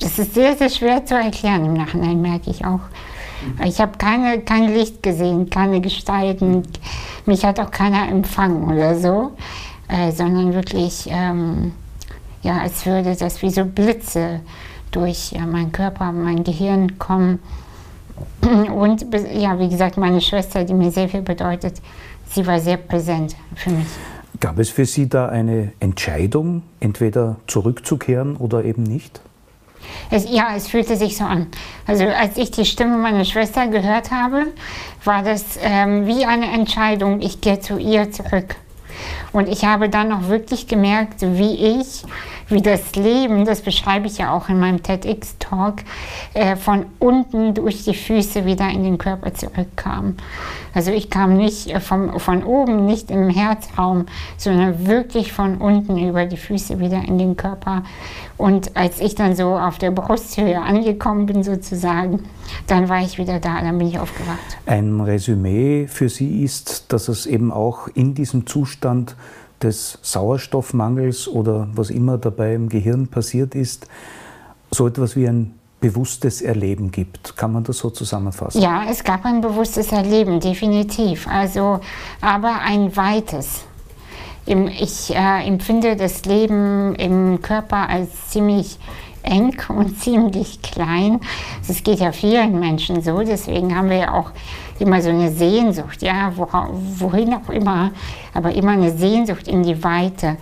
es 0.00 0.18
ist 0.18 0.34
sehr, 0.34 0.56
sehr 0.56 0.70
schwer 0.70 1.04
zu 1.04 1.14
erklären 1.14 1.64
im 1.64 1.74
Nachhinein, 1.74 2.20
merke 2.20 2.50
ich 2.50 2.64
auch. 2.64 2.80
Ich 3.64 3.80
habe 3.80 3.98
keine, 3.98 4.40
kein 4.40 4.72
Licht 4.72 5.02
gesehen, 5.02 5.50
keine 5.50 5.80
Gestalten, 5.80 6.62
mich 7.26 7.44
hat 7.44 7.58
auch 7.58 7.72
keiner 7.72 8.08
empfangen 8.08 8.64
oder 8.70 8.96
so, 8.96 9.32
äh, 9.88 10.12
sondern 10.12 10.54
wirklich, 10.54 11.08
ähm, 11.10 11.72
ja, 12.42 12.58
als 12.58 12.86
würde 12.86 13.16
das 13.16 13.42
wie 13.42 13.50
so 13.50 13.64
Blitze 13.64 14.40
durch 14.92 15.32
meinen 15.32 15.72
Körper, 15.72 16.12
mein 16.12 16.44
Gehirn 16.44 16.98
kommen. 16.98 17.40
Und 18.74 19.06
ja, 19.34 19.58
wie 19.58 19.68
gesagt, 19.68 19.96
meine 19.96 20.20
Schwester, 20.20 20.64
die 20.64 20.74
mir 20.74 20.90
sehr 20.90 21.08
viel 21.08 21.22
bedeutet, 21.22 21.80
sie 22.28 22.46
war 22.46 22.60
sehr 22.60 22.76
präsent 22.76 23.34
für 23.54 23.70
mich. 23.70 23.86
Gab 24.40 24.58
es 24.58 24.70
für 24.70 24.86
Sie 24.86 25.08
da 25.08 25.28
eine 25.28 25.72
Entscheidung, 25.78 26.62
entweder 26.80 27.36
zurückzukehren 27.46 28.36
oder 28.36 28.64
eben 28.64 28.82
nicht? 28.82 29.20
Es, 30.10 30.28
ja, 30.30 30.54
es 30.56 30.68
fühlte 30.68 30.96
sich 30.96 31.16
so 31.16 31.24
an. 31.24 31.46
Also 31.86 32.06
als 32.06 32.36
ich 32.36 32.50
die 32.50 32.64
Stimme 32.64 32.96
meiner 32.96 33.24
Schwester 33.24 33.66
gehört 33.68 34.10
habe, 34.10 34.46
war 35.04 35.22
das 35.22 35.58
ähm, 35.60 36.06
wie 36.06 36.24
eine 36.24 36.52
Entscheidung, 36.52 37.20
ich 37.20 37.40
gehe 37.40 37.60
zu 37.60 37.78
ihr 37.78 38.10
zurück. 38.10 38.56
Und 39.32 39.48
ich 39.48 39.64
habe 39.64 39.88
dann 39.88 40.12
auch 40.12 40.28
wirklich 40.28 40.66
gemerkt, 40.66 41.22
wie 41.22 41.80
ich 41.80 42.04
wie 42.52 42.60
das 42.60 42.94
Leben, 42.94 43.44
das 43.44 43.62
beschreibe 43.62 44.06
ich 44.06 44.18
ja 44.18 44.32
auch 44.32 44.48
in 44.48 44.60
meinem 44.60 44.82
TEDx-Talk, 44.82 45.76
äh, 46.34 46.56
von 46.56 46.86
unten 46.98 47.54
durch 47.54 47.84
die 47.84 47.94
Füße 47.94 48.44
wieder 48.44 48.68
in 48.68 48.84
den 48.84 48.98
Körper 48.98 49.32
zurückkam. 49.34 50.16
Also 50.74 50.90
ich 50.90 51.10
kam 51.10 51.36
nicht 51.36 51.70
äh, 51.70 51.80
vom, 51.80 52.20
von 52.20 52.44
oben, 52.44 52.86
nicht 52.86 53.10
im 53.10 53.30
Herzraum, 53.30 54.06
sondern 54.36 54.86
wirklich 54.86 55.32
von 55.32 55.58
unten 55.58 55.98
über 55.98 56.26
die 56.26 56.36
Füße 56.36 56.78
wieder 56.78 57.02
in 57.02 57.18
den 57.18 57.36
Körper. 57.36 57.82
Und 58.36 58.76
als 58.76 59.00
ich 59.00 59.14
dann 59.14 59.34
so 59.34 59.56
auf 59.56 59.78
der 59.78 59.90
Brusthöhe 59.90 60.60
angekommen 60.60 61.26
bin 61.26 61.42
sozusagen, 61.42 62.24
dann 62.66 62.88
war 62.88 63.02
ich 63.02 63.18
wieder 63.18 63.40
da, 63.40 63.60
dann 63.60 63.78
bin 63.78 63.88
ich 63.88 63.98
aufgewacht. 63.98 64.38
Ein 64.66 65.00
Resümee 65.00 65.86
für 65.86 66.08
Sie 66.08 66.42
ist, 66.42 66.92
dass 66.92 67.08
es 67.08 67.26
eben 67.26 67.52
auch 67.52 67.88
in 67.94 68.14
diesem 68.14 68.46
Zustand 68.46 69.16
des 69.62 69.98
Sauerstoffmangels 70.02 71.28
oder 71.28 71.68
was 71.74 71.90
immer 71.90 72.18
dabei 72.18 72.54
im 72.54 72.68
Gehirn 72.68 73.08
passiert 73.08 73.54
ist, 73.54 73.86
so 74.70 74.86
etwas 74.86 75.16
wie 75.16 75.28
ein 75.28 75.54
bewusstes 75.80 76.40
Erleben 76.40 76.90
gibt. 76.90 77.36
Kann 77.36 77.52
man 77.52 77.64
das 77.64 77.78
so 77.78 77.90
zusammenfassen? 77.90 78.62
Ja, 78.62 78.84
es 78.88 79.04
gab 79.04 79.24
ein 79.24 79.40
bewusstes 79.40 79.92
Erleben, 79.92 80.40
definitiv. 80.40 81.26
Also, 81.28 81.80
aber 82.20 82.60
ein 82.64 82.96
weites. 82.96 83.64
Ich 84.46 85.14
äh, 85.14 85.46
empfinde 85.46 85.96
das 85.96 86.24
Leben 86.24 86.94
im 86.96 87.42
Körper 87.42 87.88
als 87.88 88.30
ziemlich 88.30 88.78
eng 89.22 89.56
und 89.68 89.98
ziemlich 90.00 90.62
klein. 90.62 91.20
Das 91.66 91.82
geht 91.82 92.00
ja 92.00 92.12
vielen 92.12 92.58
Menschen 92.58 93.02
so, 93.02 93.20
deswegen 93.20 93.74
haben 93.76 93.90
wir 93.90 93.98
ja 93.98 94.14
auch 94.14 94.30
immer 94.78 95.00
so 95.00 95.10
eine 95.10 95.30
Sehnsucht, 95.30 96.02
ja, 96.02 96.32
wohin 96.36 97.34
auch 97.34 97.50
immer, 97.50 97.90
aber 98.34 98.52
immer 98.52 98.72
eine 98.72 98.90
Sehnsucht 98.90 99.48
in 99.48 99.62
die 99.62 99.82
Weite. 99.82 100.36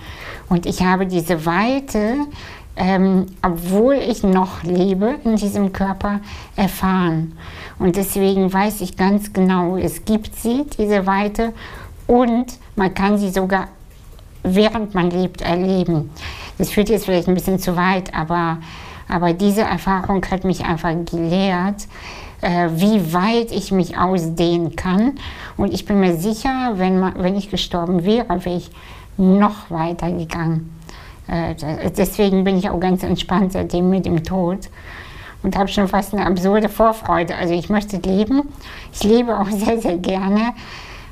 Und 0.49 0.66
ich 0.66 0.82
habe 0.82 1.06
diese 1.06 1.46
Weite, 1.46 2.16
ähm, 2.76 3.26
obwohl 3.42 3.94
ich 3.94 4.22
noch 4.22 4.62
lebe 4.62 5.16
in 5.25 5.37
diesem 5.37 5.72
Körper, 5.72 6.20
erfahren. 6.56 7.37
Und 7.78 7.96
deswegen 7.96 8.52
weiß 8.52 8.80
ich 8.80 8.96
ganz 8.96 9.32
genau, 9.32 9.76
es 9.76 10.04
gibt 10.04 10.34
sie, 10.37 10.64
diese 10.78 11.06
Weite, 11.06 11.52
und 12.06 12.46
man 12.75 12.92
kann 12.92 13.18
sie 13.18 13.30
sogar 13.30 13.68
während 14.42 14.94
man 14.94 15.11
lebt 15.11 15.42
erleben. 15.42 16.11
Das 16.59 16.70
führt 16.70 16.88
jetzt 16.88 17.06
vielleicht 17.06 17.28
ein 17.28 17.35
bisschen 17.35 17.59
zu 17.59 17.76
weit, 17.76 18.14
aber, 18.14 18.59
aber 19.09 19.32
diese 19.32 19.62
Erfahrung 19.62 20.25
hat 20.30 20.44
mich 20.44 20.64
einfach 20.64 20.94
gelehrt, 21.11 21.87
äh, 22.40 22.68
wie 22.73 23.12
weit 23.12 23.52
ich 23.52 23.73
mich 23.73 23.99
ausdehnen 23.99 24.76
kann. 24.76 25.12
Und 25.56 25.73
ich 25.73 25.85
bin 25.85 26.00
mir 26.00 26.16
sicher, 26.16 26.73
wenn, 26.76 26.99
man, 26.99 27.14
wenn 27.23 27.37
ich 27.37 27.50
gestorben 27.50 28.04
wäre, 28.04 28.26
wäre 28.44 28.56
ich 28.56 28.70
noch 29.16 29.70
weiter 29.70 30.11
gegangen. 30.11 30.75
Äh, 31.26 31.54
deswegen 31.97 32.44
bin 32.44 32.59
ich 32.59 32.70
auch 32.70 32.80
ganz 32.80 33.02
entspannt 33.02 33.52
seitdem 33.52 33.90
mit 33.90 34.06
dem 34.06 34.25
Tod 34.25 34.68
und 35.42 35.56
habe 35.56 35.68
schon 35.68 35.88
fast 35.88 36.14
eine 36.14 36.26
absurde 36.26 36.68
Vorfreude. 36.68 37.37
Also 37.37 37.54
ich 37.54 37.68
möchte 37.68 37.97
leben. 37.99 38.42
Ich 38.92 39.04
lebe 39.04 39.38
auch 39.38 39.49
sehr, 39.50 39.80
sehr 39.80 39.99
gerne. 39.99 40.54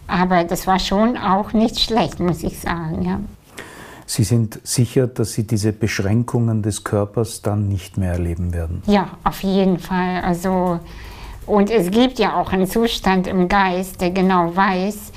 Aber 0.08 0.42
das 0.44 0.66
war 0.66 0.80
schon 0.80 1.16
auch 1.16 1.52
nicht 1.52 1.78
schlecht, 1.78 2.18
muss 2.18 2.42
ich 2.42 2.58
sagen. 2.58 3.02
Ja. 3.02 3.20
Sie 4.06 4.24
sind 4.24 4.58
sicher, 4.64 5.06
dass 5.06 5.34
Sie 5.34 5.46
diese 5.46 5.72
Beschränkungen 5.72 6.62
des 6.62 6.82
Körpers 6.82 7.42
dann 7.42 7.68
nicht 7.68 7.98
mehr 7.98 8.12
erleben 8.12 8.52
werden? 8.52 8.82
Ja, 8.86 9.10
auf 9.22 9.42
jeden 9.42 9.78
Fall. 9.78 10.22
Also 10.22 10.80
und 11.48 11.70
es 11.70 11.90
gibt 11.90 12.18
ja 12.18 12.36
auch 12.36 12.52
einen 12.52 12.66
Zustand 12.66 13.26
im 13.26 13.48
Geist, 13.48 14.02
der 14.02 14.10
genau 14.10 14.54
weiß, 14.54 15.12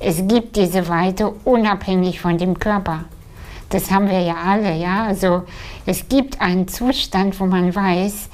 es 0.00 0.26
gibt 0.26 0.56
diese 0.56 0.88
Weite 0.88 1.30
unabhängig 1.44 2.20
von 2.20 2.38
dem 2.38 2.58
Körper. 2.58 3.04
Das 3.68 3.90
haben 3.90 4.08
wir 4.08 4.20
ja 4.20 4.36
alle, 4.46 4.74
ja. 4.76 5.04
Also 5.04 5.42
es 5.84 6.08
gibt 6.08 6.40
einen 6.40 6.68
Zustand, 6.68 7.38
wo 7.38 7.44
man 7.44 7.74
weiß, 7.74 8.30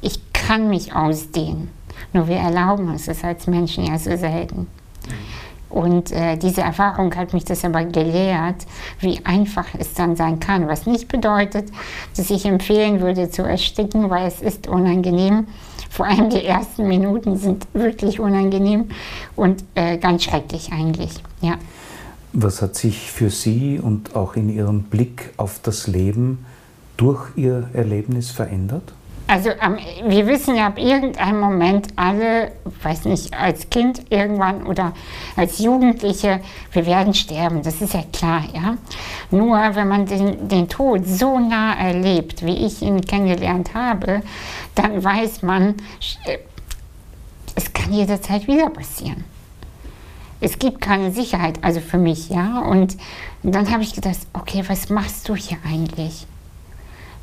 ich 0.00 0.32
kann 0.32 0.70
mich 0.70 0.94
ausdehnen. 0.94 1.70
Nur 2.14 2.26
wir 2.26 2.36
erlauben 2.36 2.88
uns 2.88 3.04
das 3.04 3.22
als 3.22 3.46
Menschen 3.46 3.84
ja 3.84 3.98
so 3.98 4.16
selten. 4.16 4.66
Und 5.74 6.12
äh, 6.12 6.36
diese 6.36 6.60
Erfahrung 6.60 7.12
hat 7.16 7.32
mich 7.32 7.44
das 7.44 7.64
aber 7.64 7.84
gelehrt, 7.84 8.64
wie 9.00 9.18
einfach 9.24 9.66
es 9.76 9.92
dann 9.92 10.14
sein 10.14 10.38
kann. 10.38 10.68
Was 10.68 10.86
nicht 10.86 11.08
bedeutet, 11.08 11.68
dass 12.16 12.30
ich 12.30 12.46
empfehlen 12.46 13.00
würde 13.00 13.28
zu 13.28 13.42
ersticken, 13.42 14.08
weil 14.08 14.28
es 14.28 14.40
ist 14.40 14.68
unangenehm. 14.68 15.48
Vor 15.90 16.06
allem 16.06 16.30
die 16.30 16.44
ersten 16.44 16.86
Minuten 16.86 17.36
sind 17.36 17.66
wirklich 17.72 18.20
unangenehm 18.20 18.90
und 19.34 19.64
äh, 19.74 19.98
ganz 19.98 20.22
schrecklich 20.22 20.72
eigentlich. 20.72 21.10
Ja. 21.40 21.56
Was 22.32 22.62
hat 22.62 22.76
sich 22.76 23.10
für 23.10 23.30
Sie 23.30 23.80
und 23.82 24.14
auch 24.14 24.36
in 24.36 24.50
Ihrem 24.50 24.84
Blick 24.84 25.32
auf 25.38 25.58
das 25.60 25.88
Leben 25.88 26.46
durch 26.96 27.36
Ihr 27.36 27.68
Erlebnis 27.72 28.30
verändert? 28.30 28.92
Also 29.26 29.50
ähm, 29.50 29.78
wir 30.06 30.26
wissen 30.26 30.54
ja 30.54 30.66
ab 30.66 30.78
irgendeinem 30.78 31.40
Moment 31.40 31.88
alle, 31.96 32.52
weiß 32.82 33.06
nicht, 33.06 33.32
als 33.32 33.70
Kind 33.70 34.10
irgendwann 34.10 34.66
oder 34.66 34.92
als 35.34 35.58
Jugendliche, 35.60 36.40
wir 36.72 36.84
werden 36.84 37.14
sterben, 37.14 37.62
das 37.62 37.80
ist 37.80 37.94
ja 37.94 38.04
klar, 38.12 38.44
ja. 38.52 38.76
Nur 39.30 39.56
wenn 39.74 39.88
man 39.88 40.04
den, 40.04 40.48
den 40.48 40.68
Tod 40.68 41.06
so 41.06 41.38
nah 41.38 41.74
erlebt, 41.74 42.44
wie 42.44 42.66
ich 42.66 42.82
ihn 42.82 43.00
kennengelernt 43.00 43.74
habe, 43.74 44.22
dann 44.74 45.02
weiß 45.02 45.42
man, 45.42 45.76
äh, 46.26 46.38
es 47.54 47.72
kann 47.72 47.92
jederzeit 47.92 48.46
wieder 48.46 48.68
passieren. 48.68 49.24
Es 50.40 50.58
gibt 50.58 50.82
keine 50.82 51.10
Sicherheit, 51.12 51.58
also 51.62 51.80
für 51.80 51.96
mich, 51.96 52.28
ja. 52.28 52.58
Und 52.58 52.98
dann 53.42 53.70
habe 53.70 53.82
ich 53.82 53.94
gedacht, 53.94 54.18
okay, 54.34 54.62
was 54.66 54.90
machst 54.90 55.28
du 55.28 55.34
hier 55.34 55.56
eigentlich? 55.66 56.26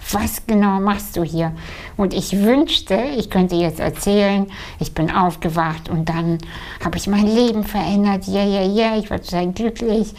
Was 0.09 0.45
genau 0.47 0.79
machst 0.79 1.15
du 1.15 1.23
hier? 1.23 1.53
Und 1.97 2.13
ich 2.13 2.41
wünschte, 2.41 2.95
ich 3.17 3.29
könnte 3.29 3.55
jetzt 3.55 3.79
erzählen, 3.79 4.47
ich 4.79 4.93
bin 4.93 5.11
aufgewacht 5.11 5.89
und 5.89 6.09
dann 6.09 6.39
habe 6.83 6.97
ich 6.97 7.07
mein 7.07 7.27
Leben 7.27 7.63
verändert. 7.63 8.27
Ja, 8.27 8.43
ja, 8.43 8.63
ja, 8.63 8.97
ich 8.97 9.09
war 9.09 9.21
total 9.21 9.51
glücklich. 9.51 10.13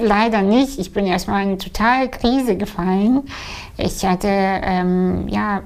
Leider 0.00 0.42
nicht. 0.42 0.78
Ich 0.78 0.92
bin 0.92 1.06
erstmal 1.06 1.42
in 1.42 1.50
eine 1.50 1.58
total 1.58 2.10
Krise 2.10 2.56
gefallen. 2.56 3.22
Ich 3.76 4.04
hatte 4.04 4.28
ähm, 4.28 5.28
ja, 5.28 5.62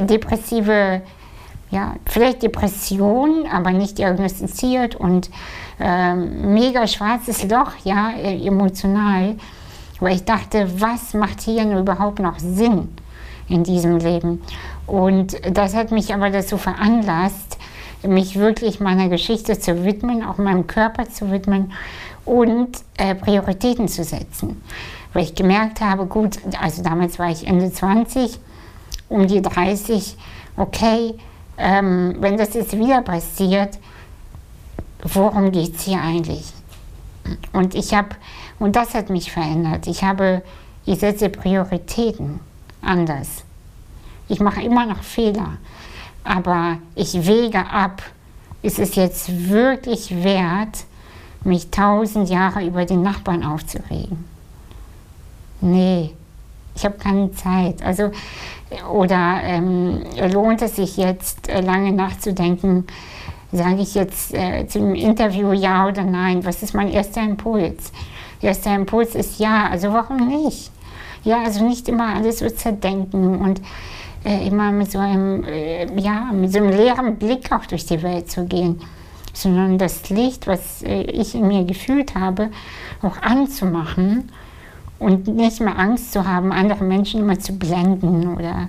depressive, 0.00 1.02
ja, 1.70 1.96
vielleicht 2.06 2.42
Depression, 2.42 3.44
aber 3.52 3.72
nicht 3.72 3.98
diagnostiziert 3.98 4.94
und 4.94 5.28
ähm, 5.78 6.54
mega 6.54 6.86
schwarzes 6.86 7.44
Loch, 7.44 7.72
ja, 7.84 8.10
emotional 8.12 9.36
weil 10.00 10.16
ich 10.16 10.24
dachte, 10.24 10.80
was 10.80 11.14
macht 11.14 11.40
hier 11.40 11.64
überhaupt 11.78 12.18
noch 12.18 12.38
Sinn 12.38 12.88
in 13.48 13.64
diesem 13.64 13.98
Leben? 13.98 14.42
Und 14.86 15.36
das 15.56 15.74
hat 15.74 15.90
mich 15.90 16.14
aber 16.14 16.30
dazu 16.30 16.56
veranlasst, 16.56 17.58
mich 18.02 18.36
wirklich 18.36 18.80
meiner 18.80 19.08
Geschichte 19.08 19.58
zu 19.58 19.84
widmen, 19.84 20.24
auch 20.24 20.38
meinem 20.38 20.66
Körper 20.66 21.08
zu 21.08 21.30
widmen 21.30 21.72
und 22.24 22.68
äh, 22.96 23.14
Prioritäten 23.14 23.88
zu 23.88 24.04
setzen. 24.04 24.62
Weil 25.12 25.24
ich 25.24 25.34
gemerkt 25.34 25.80
habe, 25.80 26.06
gut, 26.06 26.38
also 26.60 26.82
damals 26.82 27.18
war 27.18 27.30
ich 27.30 27.46
Ende 27.46 27.72
20, 27.72 28.38
um 29.08 29.26
die 29.26 29.42
30, 29.42 30.16
okay, 30.56 31.14
ähm, 31.56 32.16
wenn 32.20 32.36
das 32.36 32.54
jetzt 32.54 32.76
wieder 32.78 33.02
passiert, 33.02 33.78
worum 35.02 35.50
geht 35.50 35.76
es 35.76 35.82
hier 35.82 36.00
eigentlich? 36.00 36.52
Und 37.52 37.74
ich 37.74 37.94
habe 37.94 38.10
und 38.58 38.76
das 38.76 38.94
hat 38.94 39.10
mich 39.10 39.30
verändert. 39.32 39.86
Ich 39.86 40.02
habe, 40.02 40.42
ich 40.84 40.98
setze 40.98 41.28
Prioritäten 41.28 42.40
anders. 42.82 43.44
Ich 44.28 44.40
mache 44.40 44.62
immer 44.62 44.86
noch 44.86 45.02
Fehler, 45.02 45.56
aber 46.24 46.78
ich 46.94 47.26
wege 47.26 47.66
ab, 47.70 48.02
ist 48.62 48.78
es 48.78 48.94
jetzt 48.96 49.48
wirklich 49.48 50.22
wert, 50.22 50.84
mich 51.44 51.70
tausend 51.70 52.28
Jahre 52.28 52.66
über 52.66 52.84
den 52.84 53.02
Nachbarn 53.02 53.44
aufzuregen? 53.44 54.24
Nee, 55.60 56.14
ich 56.74 56.84
habe 56.84 56.98
keine 56.98 57.32
Zeit. 57.32 57.82
Also, 57.82 58.10
oder 58.92 59.40
ähm, 59.42 60.02
lohnt 60.32 60.62
es 60.62 60.76
sich 60.76 60.96
jetzt 60.96 61.48
äh, 61.48 61.60
lange 61.60 61.92
nachzudenken, 61.92 62.86
sage 63.52 63.82
ich 63.82 63.94
jetzt 63.94 64.34
äh, 64.34 64.66
zum 64.66 64.94
Interview 64.94 65.52
ja 65.52 65.86
oder 65.86 66.04
nein? 66.04 66.44
Was 66.44 66.62
ist 66.62 66.74
mein 66.74 66.88
erster 66.88 67.22
Impuls? 67.22 67.92
Erster 68.40 68.74
Impuls 68.74 69.14
ist 69.14 69.38
ja, 69.40 69.68
also 69.68 69.92
warum 69.92 70.28
nicht? 70.28 70.70
Ja, 71.24 71.42
also 71.42 71.66
nicht 71.66 71.88
immer 71.88 72.14
alles 72.14 72.38
so 72.38 72.48
zerdenken 72.48 73.40
und 73.40 73.60
äh, 74.24 74.46
immer 74.46 74.70
mit 74.70 74.90
so, 74.90 74.98
einem, 74.98 75.44
äh, 75.44 75.86
ja, 76.00 76.30
mit 76.32 76.52
so 76.52 76.58
einem 76.58 76.70
leeren 76.70 77.16
Blick 77.16 77.50
auch 77.52 77.66
durch 77.66 77.86
die 77.86 78.02
Welt 78.02 78.30
zu 78.30 78.44
gehen, 78.46 78.80
sondern 79.32 79.78
das 79.78 80.08
Licht, 80.10 80.46
was 80.46 80.82
äh, 80.82 81.02
ich 81.02 81.34
in 81.34 81.48
mir 81.48 81.64
gefühlt 81.64 82.14
habe, 82.14 82.50
auch 83.02 83.20
anzumachen 83.22 84.30
und 84.98 85.28
nicht 85.28 85.60
mehr 85.60 85.78
Angst 85.78 86.12
zu 86.12 86.26
haben, 86.26 86.52
andere 86.52 86.84
Menschen 86.84 87.20
immer 87.20 87.38
zu 87.38 87.52
blenden 87.52 88.34
oder 88.36 88.68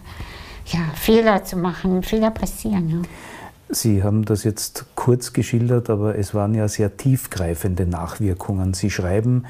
ja, 0.66 0.80
Fehler 0.94 1.44
zu 1.44 1.58
machen. 1.58 2.04
Fehler 2.04 2.32
passieren. 2.32 2.90
Ja. 2.90 2.98
Sie 3.72 4.04
haben 4.04 4.26
das 4.26 4.44
jetzt 4.44 4.86
kurz 4.96 5.32
geschildert, 5.32 5.92
aber 5.92 6.18
es 6.18 6.34
waren 6.34 6.56
ja 6.56 6.68
sehr 6.68 6.98
tiefgreifende 6.98 7.86
Nachwirkungen. 7.86 8.74
Sie 8.74 8.90
schreiben, 8.90 9.46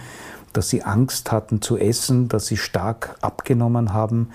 dass 0.51 0.67
Sie 0.67 0.83
Angst 0.83 1.31
hatten 1.31 1.61
zu 1.61 1.77
essen, 1.77 2.27
dass 2.27 2.47
Sie 2.47 2.57
stark 2.57 3.15
abgenommen 3.21 3.93
haben. 3.93 4.29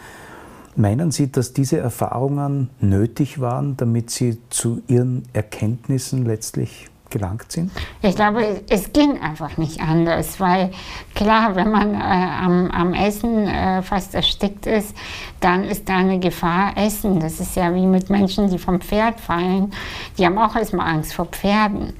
Meinen 0.74 1.10
Sie, 1.10 1.30
dass 1.30 1.52
diese 1.52 1.76
Erfahrungen 1.76 2.70
nötig 2.80 3.40
waren, 3.40 3.76
damit 3.76 4.08
Sie 4.08 4.38
zu 4.48 4.80
Ihren 4.86 5.24
Erkenntnissen 5.34 6.24
letztlich 6.24 6.88
gelangt 7.10 7.52
sind? 7.52 7.70
Ich 8.02 8.16
glaube, 8.16 8.62
es 8.68 8.92
ging 8.92 9.20
einfach 9.20 9.56
nicht 9.56 9.80
anders, 9.80 10.40
weil 10.40 10.70
klar, 11.14 11.54
wenn 11.54 11.70
man 11.70 11.94
äh, 11.94 11.98
am, 11.98 12.70
am, 12.70 12.92
Essen 12.92 13.46
äh, 13.46 13.82
fast 13.82 14.14
erstickt 14.14 14.66
ist, 14.66 14.96
dann 15.40 15.64
ist 15.64 15.88
da 15.88 15.98
eine 15.98 16.18
Gefahr 16.18 16.76
Essen. 16.76 17.20
Das 17.20 17.40
ist 17.40 17.56
ja 17.56 17.74
wie 17.74 17.86
mit 17.86 18.10
Menschen, 18.10 18.50
die 18.50 18.58
vom 18.58 18.80
Pferd 18.80 19.20
fallen. 19.20 19.72
Die 20.18 20.26
haben 20.26 20.38
auch 20.38 20.56
erstmal 20.56 20.88
Angst 20.88 21.14
vor 21.14 21.26
Pferden 21.26 21.92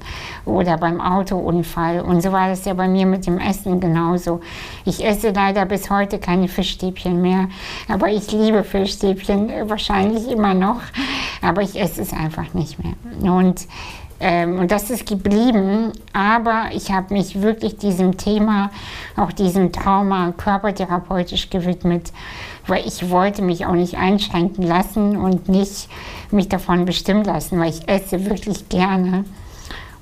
oder 0.45 0.77
beim 0.77 0.99
Autounfall. 0.99 2.01
Und 2.01 2.21
so 2.21 2.31
war 2.31 2.49
das 2.49 2.65
ja 2.65 2.73
bei 2.73 2.87
mir 2.87 3.05
mit 3.05 3.25
dem 3.25 3.37
Essen 3.37 3.79
genauso. 3.79 4.41
Ich 4.83 5.05
esse 5.05 5.31
leider 5.31 5.65
bis 5.65 5.89
heute 5.89 6.19
keine 6.19 6.47
Fischstäbchen 6.47 7.21
mehr, 7.21 7.47
aber 7.87 8.09
ich 8.09 8.31
liebe 8.31 8.63
Fischstäbchen 8.63 9.69
wahrscheinlich 9.69 10.29
immer 10.29 10.53
noch, 10.53 10.81
aber 11.41 11.61
ich 11.61 11.79
esse 11.79 12.01
es 12.01 12.11
einfach 12.11 12.53
nicht 12.53 12.77
mehr. 12.83 12.95
Und 13.31 13.67
ähm, 14.19 14.59
und 14.59 14.71
das 14.71 14.89
ist 14.89 15.05
geblieben, 15.05 15.91
aber 16.13 16.69
ich 16.73 16.91
habe 16.91 17.13
mich 17.13 17.41
wirklich 17.41 17.77
diesem 17.77 18.17
Thema, 18.17 18.71
auch 19.17 19.31
diesem 19.31 19.71
Trauma 19.71 20.33
körpertherapeutisch 20.37 21.49
gewidmet, 21.49 22.13
weil 22.67 22.85
ich 22.87 23.09
wollte 23.09 23.41
mich 23.41 23.65
auch 23.65 23.73
nicht 23.73 23.97
einschränken 23.97 24.63
lassen 24.63 25.17
und 25.17 25.49
nicht 25.49 25.89
mich 26.31 26.47
davon 26.47 26.85
bestimmen 26.85 27.25
lassen, 27.25 27.59
weil 27.59 27.69
ich 27.69 27.87
esse 27.89 28.25
wirklich 28.25 28.69
gerne. 28.69 29.25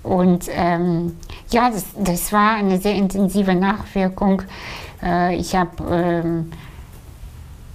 Und 0.03 0.47
ähm, 0.51 1.17
ja, 1.49 1.71
das, 1.71 1.85
das 1.97 2.31
war 2.33 2.55
eine 2.55 2.77
sehr 2.77 2.95
intensive 2.95 3.55
Nachwirkung. 3.55 4.43
Äh, 5.01 5.37
ich 5.37 5.55
habe 5.55 5.71
ähm, 5.89 6.51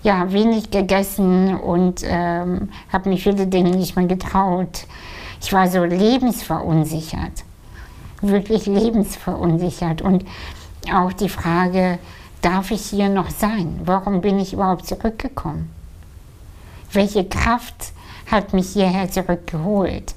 ja, 0.02 0.30
wenig 0.32 0.70
gegessen 0.70 1.58
und 1.58 2.02
ähm, 2.04 2.68
habe 2.92 3.08
mich 3.08 3.22
viele 3.22 3.46
Dinge 3.46 3.70
nicht 3.70 3.96
mehr 3.96 4.06
getraut. 4.06 4.86
Ich 5.40 5.52
war 5.52 5.68
so 5.68 5.84
lebensverunsichert, 5.84 7.44
wirklich 8.20 8.66
lebensverunsichert. 8.66 10.02
Und 10.02 10.24
auch 10.92 11.12
die 11.12 11.28
Frage, 11.28 11.98
darf 12.42 12.70
ich 12.70 12.86
hier 12.86 13.08
noch 13.08 13.30
sein? 13.30 13.80
Warum 13.84 14.20
bin 14.20 14.38
ich 14.38 14.52
überhaupt 14.52 14.86
zurückgekommen? 14.86 15.70
Welche 16.92 17.24
Kraft 17.24 17.92
hat 18.30 18.52
mich 18.52 18.70
hierher 18.70 19.10
zurückgeholt? 19.10 20.14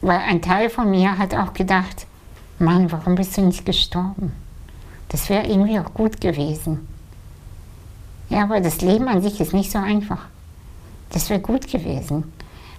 Weil 0.00 0.18
ein 0.18 0.42
Teil 0.42 0.70
von 0.70 0.90
mir 0.90 1.18
hat 1.18 1.34
auch 1.34 1.52
gedacht, 1.52 2.06
Mann, 2.58 2.90
warum 2.92 3.14
bist 3.14 3.36
du 3.36 3.42
nicht 3.42 3.64
gestorben? 3.64 4.32
Das 5.08 5.28
wäre 5.28 5.46
irgendwie 5.46 5.78
auch 5.78 5.92
gut 5.94 6.20
gewesen. 6.20 6.86
Ja, 8.28 8.44
aber 8.44 8.60
das 8.60 8.80
Leben 8.80 9.08
an 9.08 9.22
sich 9.22 9.40
ist 9.40 9.52
nicht 9.52 9.72
so 9.72 9.78
einfach. 9.78 10.26
Das 11.10 11.30
wäre 11.30 11.40
gut 11.40 11.66
gewesen. 11.70 12.32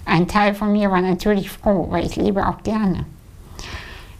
Ein 0.05 0.27
Teil 0.27 0.53
von 0.55 0.71
mir 0.71 0.91
war 0.91 1.01
natürlich 1.01 1.49
froh, 1.49 1.87
weil 1.89 2.05
ich 2.05 2.15
lebe 2.15 2.47
auch 2.47 2.63
gerne. 2.63 3.05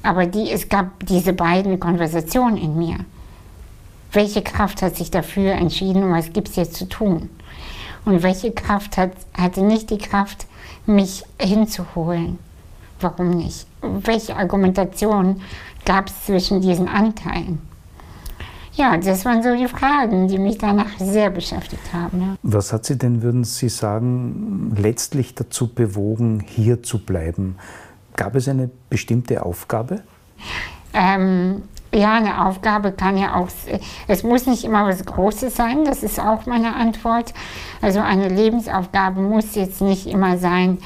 Aber 0.04 0.26
die, 0.26 0.50
es 0.52 0.70
gab 0.70 1.06
diese 1.06 1.34
beiden 1.34 1.80
Konversationen 1.80 2.58
in 2.58 2.78
mir. 2.78 2.98
Welche 4.12 4.41
Kraft 4.41 4.82
hat 4.82 4.96
sich 4.96 5.12
dafür 5.12 5.54
entschieden, 5.54 6.12
was 6.12 6.34
gibt 6.34 6.50
es 6.50 6.56
jetzt 6.56 6.76
zu 6.76 6.88
tun? 6.88 7.30
Und 8.04 8.24
welche 8.24 8.52
Kraft 8.52 8.98
hat, 8.98 9.12
hatte 9.38 9.62
nicht 9.62 9.89
die 9.89 9.98
Kraft, 9.98 10.48
mich 10.86 11.24
hinzuholen? 11.39 12.39
Warum 13.00 13.32
nicht? 13.32 13.67
Welche 13.82 14.36
Argumentation 14.36 15.41
gab 15.86 16.08
es 16.08 16.26
zwischen 16.26 16.62
diesen 16.62 16.88
Anteilen? 16.88 17.71
Ja, 18.74 18.96
das 18.98 19.26
waren 19.26 19.44
so 19.44 19.56
die 19.56 19.68
Fragen, 19.68 20.28
die 20.28 20.38
mich 20.38 20.58
danach 20.58 20.98
sehr 20.98 21.30
beschäftigt 21.30 21.94
haben. 21.94 22.22
Ja. 22.22 22.36
Was 22.44 22.72
hat 22.72 22.86
Sie 22.86 22.98
denn, 22.98 23.22
würden 23.22 23.44
Sie 23.44 23.70
sagen, 23.70 24.74
letztlich 24.78 25.36
dazu 25.36 25.74
bewogen, 25.74 26.44
hier 26.46 26.82
zu 26.82 27.00
bleiben? 27.00 27.58
Gab 28.16 28.36
es 28.36 28.48
eine 28.48 28.70
bestimmte 28.90 29.46
Aufgabe? 29.46 30.02
Ähm, 30.94 31.64
ja, 31.94 32.14
eine 32.14 32.46
Aufgabe 32.46 32.94
kann 32.94 33.18
ja 33.18 33.36
auch, 33.36 33.50
es 34.08 34.24
muss 34.24 34.46
nicht 34.46 34.64
immer 34.64 34.86
was 34.88 35.06
Großes 35.06 35.56
sein, 35.56 35.84
das 35.84 36.04
ist 36.04 36.20
auch 36.20 36.46
meine 36.46 36.76
Antwort. 36.76 37.34
Also 37.82 38.00
eine 38.00 38.30
Lebensaufgabe 38.30 39.20
muss 39.22 39.56
jetzt 39.56 39.82
nicht 39.82 40.08
immer 40.08 40.38
sein, 40.38 40.78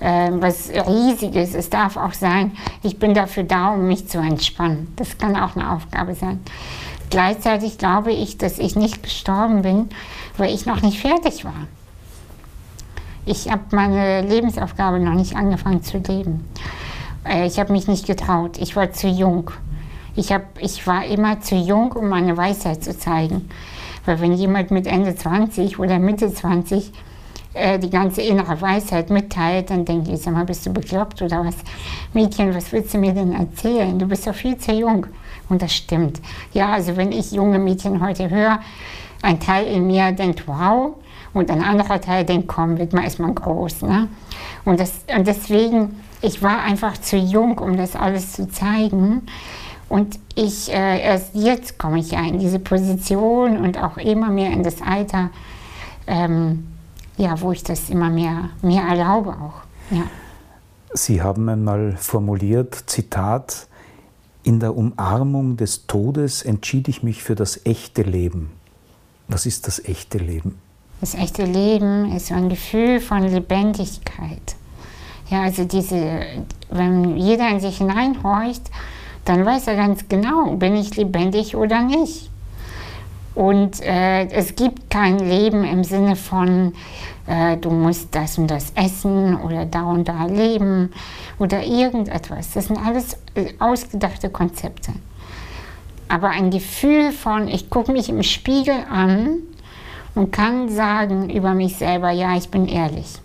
äh, 0.00 0.30
was 0.32 0.68
Riesiges. 0.70 1.54
Es 1.54 1.70
darf 1.70 1.96
auch 1.96 2.12
sein, 2.12 2.52
ich 2.82 2.98
bin 2.98 3.14
dafür 3.14 3.44
da, 3.44 3.72
um 3.72 3.86
mich 3.86 4.08
zu 4.08 4.18
entspannen. 4.18 4.92
Das 4.96 5.16
kann 5.16 5.34
auch 5.36 5.56
eine 5.56 5.72
Aufgabe 5.72 6.14
sein. 6.14 6.40
Gleichzeitig 7.10 7.78
glaube 7.78 8.12
ich, 8.12 8.38
dass 8.38 8.58
ich 8.58 8.76
nicht 8.76 9.02
gestorben 9.02 9.62
bin, 9.62 9.88
weil 10.36 10.52
ich 10.52 10.66
noch 10.66 10.82
nicht 10.82 11.00
fertig 11.00 11.44
war. 11.44 11.66
Ich 13.26 13.50
habe 13.50 13.62
meine 13.70 14.22
Lebensaufgabe 14.22 14.98
noch 15.00 15.14
nicht 15.14 15.36
angefangen 15.36 15.82
zu 15.82 15.98
leben. 15.98 16.44
Äh, 17.24 17.46
ich 17.46 17.58
habe 17.58 17.72
mich 17.72 17.88
nicht 17.88 18.06
getraut. 18.06 18.58
Ich 18.58 18.76
war 18.76 18.92
zu 18.92 19.08
jung. 19.08 19.50
Ich, 20.16 20.32
hab, 20.32 20.60
ich 20.60 20.86
war 20.86 21.04
immer 21.06 21.40
zu 21.40 21.54
jung, 21.56 21.92
um 21.92 22.08
meine 22.08 22.36
Weisheit 22.36 22.84
zu 22.84 22.96
zeigen. 22.96 23.48
Weil 24.04 24.20
wenn 24.20 24.34
jemand 24.34 24.70
mit 24.70 24.86
Ende 24.86 25.14
20 25.14 25.78
oder 25.78 25.98
Mitte 25.98 26.32
20 26.32 26.92
äh, 27.54 27.78
die 27.78 27.90
ganze 27.90 28.20
innere 28.20 28.60
Weisheit 28.60 29.10
mitteilt, 29.10 29.70
dann 29.70 29.84
denke 29.84 30.12
ich, 30.12 30.20
sag 30.20 30.34
mal, 30.34 30.44
bist 30.44 30.66
du 30.66 30.72
bekloppt 30.72 31.22
oder 31.22 31.44
was? 31.44 31.56
Mädchen, 32.12 32.54
was 32.54 32.70
willst 32.72 32.92
du 32.92 32.98
mir 32.98 33.12
denn 33.12 33.32
erzählen? 33.32 33.98
Du 33.98 34.06
bist 34.06 34.26
doch 34.26 34.34
viel 34.34 34.58
zu 34.58 34.72
jung. 34.72 35.06
Und 35.48 35.62
das 35.62 35.74
stimmt. 35.74 36.20
Ja, 36.52 36.72
also 36.72 36.96
wenn 36.96 37.12
ich 37.12 37.32
junge 37.32 37.58
Mädchen 37.58 38.04
heute 38.04 38.30
höre, 38.30 38.60
ein 39.22 39.40
Teil 39.40 39.66
in 39.66 39.86
mir 39.86 40.12
denkt, 40.12 40.46
wow, 40.46 40.96
und 41.32 41.50
ein 41.50 41.62
anderer 41.62 42.00
Teil 42.00 42.24
denkt, 42.24 42.48
komm, 42.48 42.78
wird 42.78 42.92
mal 42.92 43.04
erstmal 43.04 43.32
groß. 43.32 43.82
Ne? 43.82 44.08
Und, 44.64 44.80
das, 44.80 44.92
und 45.14 45.26
deswegen, 45.26 46.00
ich 46.22 46.42
war 46.42 46.62
einfach 46.62 46.96
zu 46.98 47.16
jung, 47.16 47.58
um 47.58 47.76
das 47.76 47.96
alles 47.96 48.32
zu 48.32 48.48
zeigen. 48.48 49.22
Und 49.88 50.18
ich, 50.34 50.72
äh, 50.72 51.00
erst 51.02 51.34
jetzt 51.34 51.78
komme 51.78 51.98
ich 51.98 52.12
ja 52.12 52.20
in 52.20 52.38
diese 52.38 52.58
Position 52.58 53.58
und 53.58 53.82
auch 53.82 53.96
immer 53.96 54.30
mehr 54.30 54.50
in 54.52 54.62
das 54.62 54.80
Alter, 54.80 55.30
ähm, 56.06 56.68
ja, 57.16 57.40
wo 57.40 57.52
ich 57.52 57.62
das 57.62 57.90
immer 57.90 58.10
mehr, 58.10 58.50
mehr 58.62 58.82
erlaube 58.82 59.30
auch. 59.30 59.94
Ja. 59.94 60.04
Sie 60.94 61.20
haben 61.20 61.48
einmal 61.48 61.96
formuliert, 61.98 62.74
Zitat, 62.86 63.66
in 64.44 64.60
der 64.60 64.76
Umarmung 64.76 65.56
des 65.56 65.86
Todes 65.86 66.42
entschied 66.42 66.86
ich 66.88 67.02
mich 67.02 67.22
für 67.22 67.34
das 67.34 67.64
echte 67.64 68.02
Leben. 68.02 68.50
Was 69.26 69.46
ist 69.46 69.66
das 69.66 69.82
echte 69.84 70.18
Leben? 70.18 70.58
Das 71.00 71.14
echte 71.14 71.44
Leben 71.44 72.14
ist 72.14 72.30
ein 72.30 72.48
Gefühl 72.48 73.00
von 73.00 73.24
Lebendigkeit. 73.24 74.56
Ja, 75.30 75.42
also 75.42 75.64
diese, 75.64 76.20
wenn 76.70 77.16
jeder 77.16 77.48
in 77.48 77.60
sich 77.60 77.78
hineinhorcht, 77.78 78.70
dann 79.24 79.44
weiß 79.44 79.66
er 79.66 79.76
ganz 79.76 80.06
genau, 80.08 80.54
bin 80.56 80.76
ich 80.76 80.94
lebendig 80.96 81.56
oder 81.56 81.82
nicht. 81.82 82.30
Und 83.34 83.80
äh, 83.82 84.28
es 84.28 84.54
gibt 84.54 84.90
kein 84.90 85.18
Leben 85.18 85.64
im 85.64 85.82
Sinne 85.82 86.14
von, 86.14 86.72
äh, 87.26 87.56
du 87.56 87.70
musst 87.70 88.14
das 88.14 88.38
und 88.38 88.48
das 88.48 88.72
essen 88.76 89.36
oder 89.40 89.64
da 89.64 89.82
und 89.84 90.06
da 90.06 90.26
leben 90.26 90.92
oder 91.38 91.64
irgendetwas. 91.64 92.52
Das 92.52 92.66
sind 92.66 92.78
alles 92.78 93.16
äh, 93.34 93.52
ausgedachte 93.58 94.30
Konzepte. 94.30 94.92
Aber 96.08 96.28
ein 96.28 96.50
Gefühl 96.50 97.10
von, 97.10 97.48
ich 97.48 97.70
gucke 97.70 97.90
mich 97.90 98.08
im 98.08 98.22
Spiegel 98.22 98.76
an 98.88 99.38
und 100.14 100.30
kann 100.30 100.68
sagen 100.68 101.28
über 101.30 101.54
mich 101.54 101.76
selber, 101.76 102.10
ja, 102.10 102.36
ich 102.36 102.50
bin 102.50 102.68
ehrlich. 102.68 103.18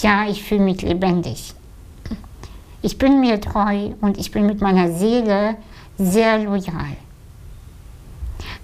Ja, 0.00 0.26
ich 0.26 0.42
fühle 0.42 0.62
mich 0.62 0.80
lebendig. 0.80 1.54
Ich 2.82 2.98
bin 2.98 3.20
mir 3.20 3.40
treu 3.40 3.90
und 4.00 4.16
ich 4.18 4.30
bin 4.30 4.46
mit 4.46 4.60
meiner 4.60 4.90
Seele 4.92 5.56
sehr 5.98 6.38
loyal. 6.38 6.96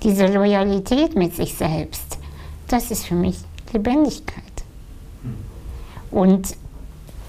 Diese 0.02 0.26
Loyalität 0.26 1.14
mit 1.16 1.34
sich 1.34 1.54
selbst, 1.54 2.18
das 2.68 2.90
ist 2.90 3.06
für 3.06 3.14
mich 3.14 3.38
Lebendigkeit. 3.72 4.44
Und 6.10 6.56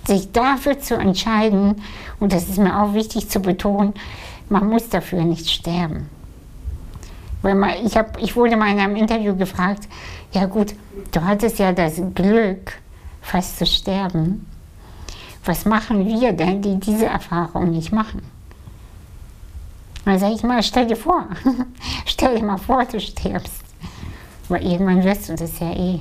sich 0.07 0.31
dafür 0.31 0.79
zu 0.79 0.95
entscheiden, 0.95 1.81
und 2.19 2.33
das 2.33 2.49
ist 2.49 2.57
mir 2.57 2.81
auch 2.81 2.93
wichtig 2.93 3.29
zu 3.29 3.39
betonen, 3.39 3.93
man 4.49 4.67
muss 4.67 4.89
dafür 4.89 5.23
nicht 5.23 5.49
sterben. 5.49 6.09
Weil 7.41 7.55
man, 7.55 7.71
ich, 7.85 7.97
hab, 7.97 8.21
ich 8.21 8.35
wurde 8.35 8.55
mal 8.55 8.71
in 8.71 8.79
einem 8.79 8.95
Interview 8.95 9.35
gefragt, 9.35 9.87
ja 10.31 10.45
gut, 10.45 10.73
du 11.11 11.23
hattest 11.23 11.59
ja 11.59 11.71
das 11.71 12.01
Glück, 12.13 12.79
fast 13.21 13.57
zu 13.57 13.65
sterben. 13.65 14.47
Was 15.45 15.65
machen 15.65 16.05
wir 16.05 16.33
denn, 16.33 16.61
die 16.61 16.79
diese 16.79 17.07
Erfahrung 17.07 17.71
nicht 17.71 17.91
machen? 17.91 18.21
Sage 20.05 20.33
ich 20.33 20.43
mal, 20.43 20.63
stell 20.63 20.87
dir 20.87 20.95
vor, 20.95 21.27
stell 22.05 22.35
dir 22.37 22.43
mal 22.43 22.57
vor, 22.57 22.83
du 22.85 22.99
stirbst. 22.99 23.63
Weil 24.49 24.63
irgendwann 24.63 25.03
wirst 25.03 25.29
du 25.29 25.35
das 25.35 25.59
ja 25.59 25.71
eh. 25.71 25.99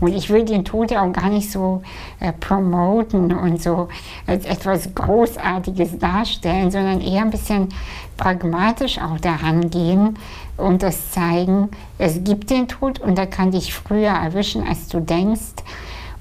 Und 0.00 0.14
ich 0.14 0.30
will 0.30 0.44
den 0.44 0.64
Tod 0.64 0.92
auch 0.94 1.12
gar 1.12 1.28
nicht 1.28 1.50
so 1.50 1.82
äh, 2.20 2.32
promoten 2.32 3.32
und 3.32 3.62
so 3.62 3.88
als 4.26 4.46
etwas 4.46 4.94
Großartiges 4.94 5.98
darstellen, 5.98 6.70
sondern 6.70 7.00
eher 7.00 7.22
ein 7.22 7.30
bisschen 7.30 7.68
pragmatisch 8.16 8.98
auch 8.98 9.18
daran 9.18 9.70
gehen 9.70 10.18
und 10.56 10.82
das 10.82 11.10
zeigen, 11.10 11.70
es 11.98 12.22
gibt 12.24 12.50
den 12.50 12.68
Tod 12.68 13.00
und 13.00 13.18
er 13.18 13.26
kann 13.26 13.50
dich 13.50 13.74
früher 13.74 14.10
erwischen, 14.10 14.66
als 14.66 14.88
du 14.88 15.00
denkst. 15.00 15.62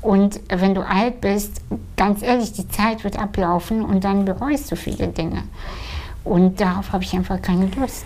Und 0.01 0.39
wenn 0.49 0.75
du 0.75 0.85
alt 0.85 1.21
bist, 1.21 1.61
ganz 1.97 2.21
ehrlich, 2.21 2.53
die 2.53 2.67
Zeit 2.69 3.03
wird 3.03 3.19
ablaufen 3.19 3.83
und 3.83 4.03
dann 4.03 4.25
bereust 4.25 4.71
du 4.71 4.75
viele 4.75 5.09
Dinge. 5.09 5.43
Und 6.29 6.61
darauf 6.61 6.91
habe 6.91 7.03
ich 7.03 7.15
einfach 7.15 7.41
keine 7.41 7.65
Lust. 7.75 8.05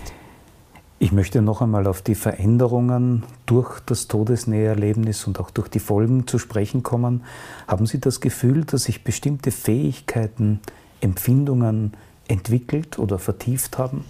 Ich 0.97 1.11
möchte 1.11 1.41
noch 1.41 1.61
einmal 1.61 1.87
auf 1.87 2.01
die 2.01 2.15
Veränderungen 2.15 3.23
durch 3.45 3.81
das 3.81 4.07
Todesnäherlebnis 4.07 5.27
und 5.27 5.41
auch 5.41 5.51
durch 5.51 5.67
die 5.67 5.79
Folgen 5.79 6.25
zu 6.25 6.39
sprechen 6.39 6.83
kommen. 6.83 7.25
Haben 7.67 7.85
Sie 7.85 7.99
das 7.99 8.21
Gefühl, 8.21 8.63
dass 8.63 8.83
sich 8.83 9.03
bestimmte 9.03 9.51
Fähigkeiten, 9.51 10.61
Empfindungen 11.01 11.91
entwickelt 12.29 12.97
oder 12.97 13.19
vertieft 13.19 13.77
haben? 13.77 14.05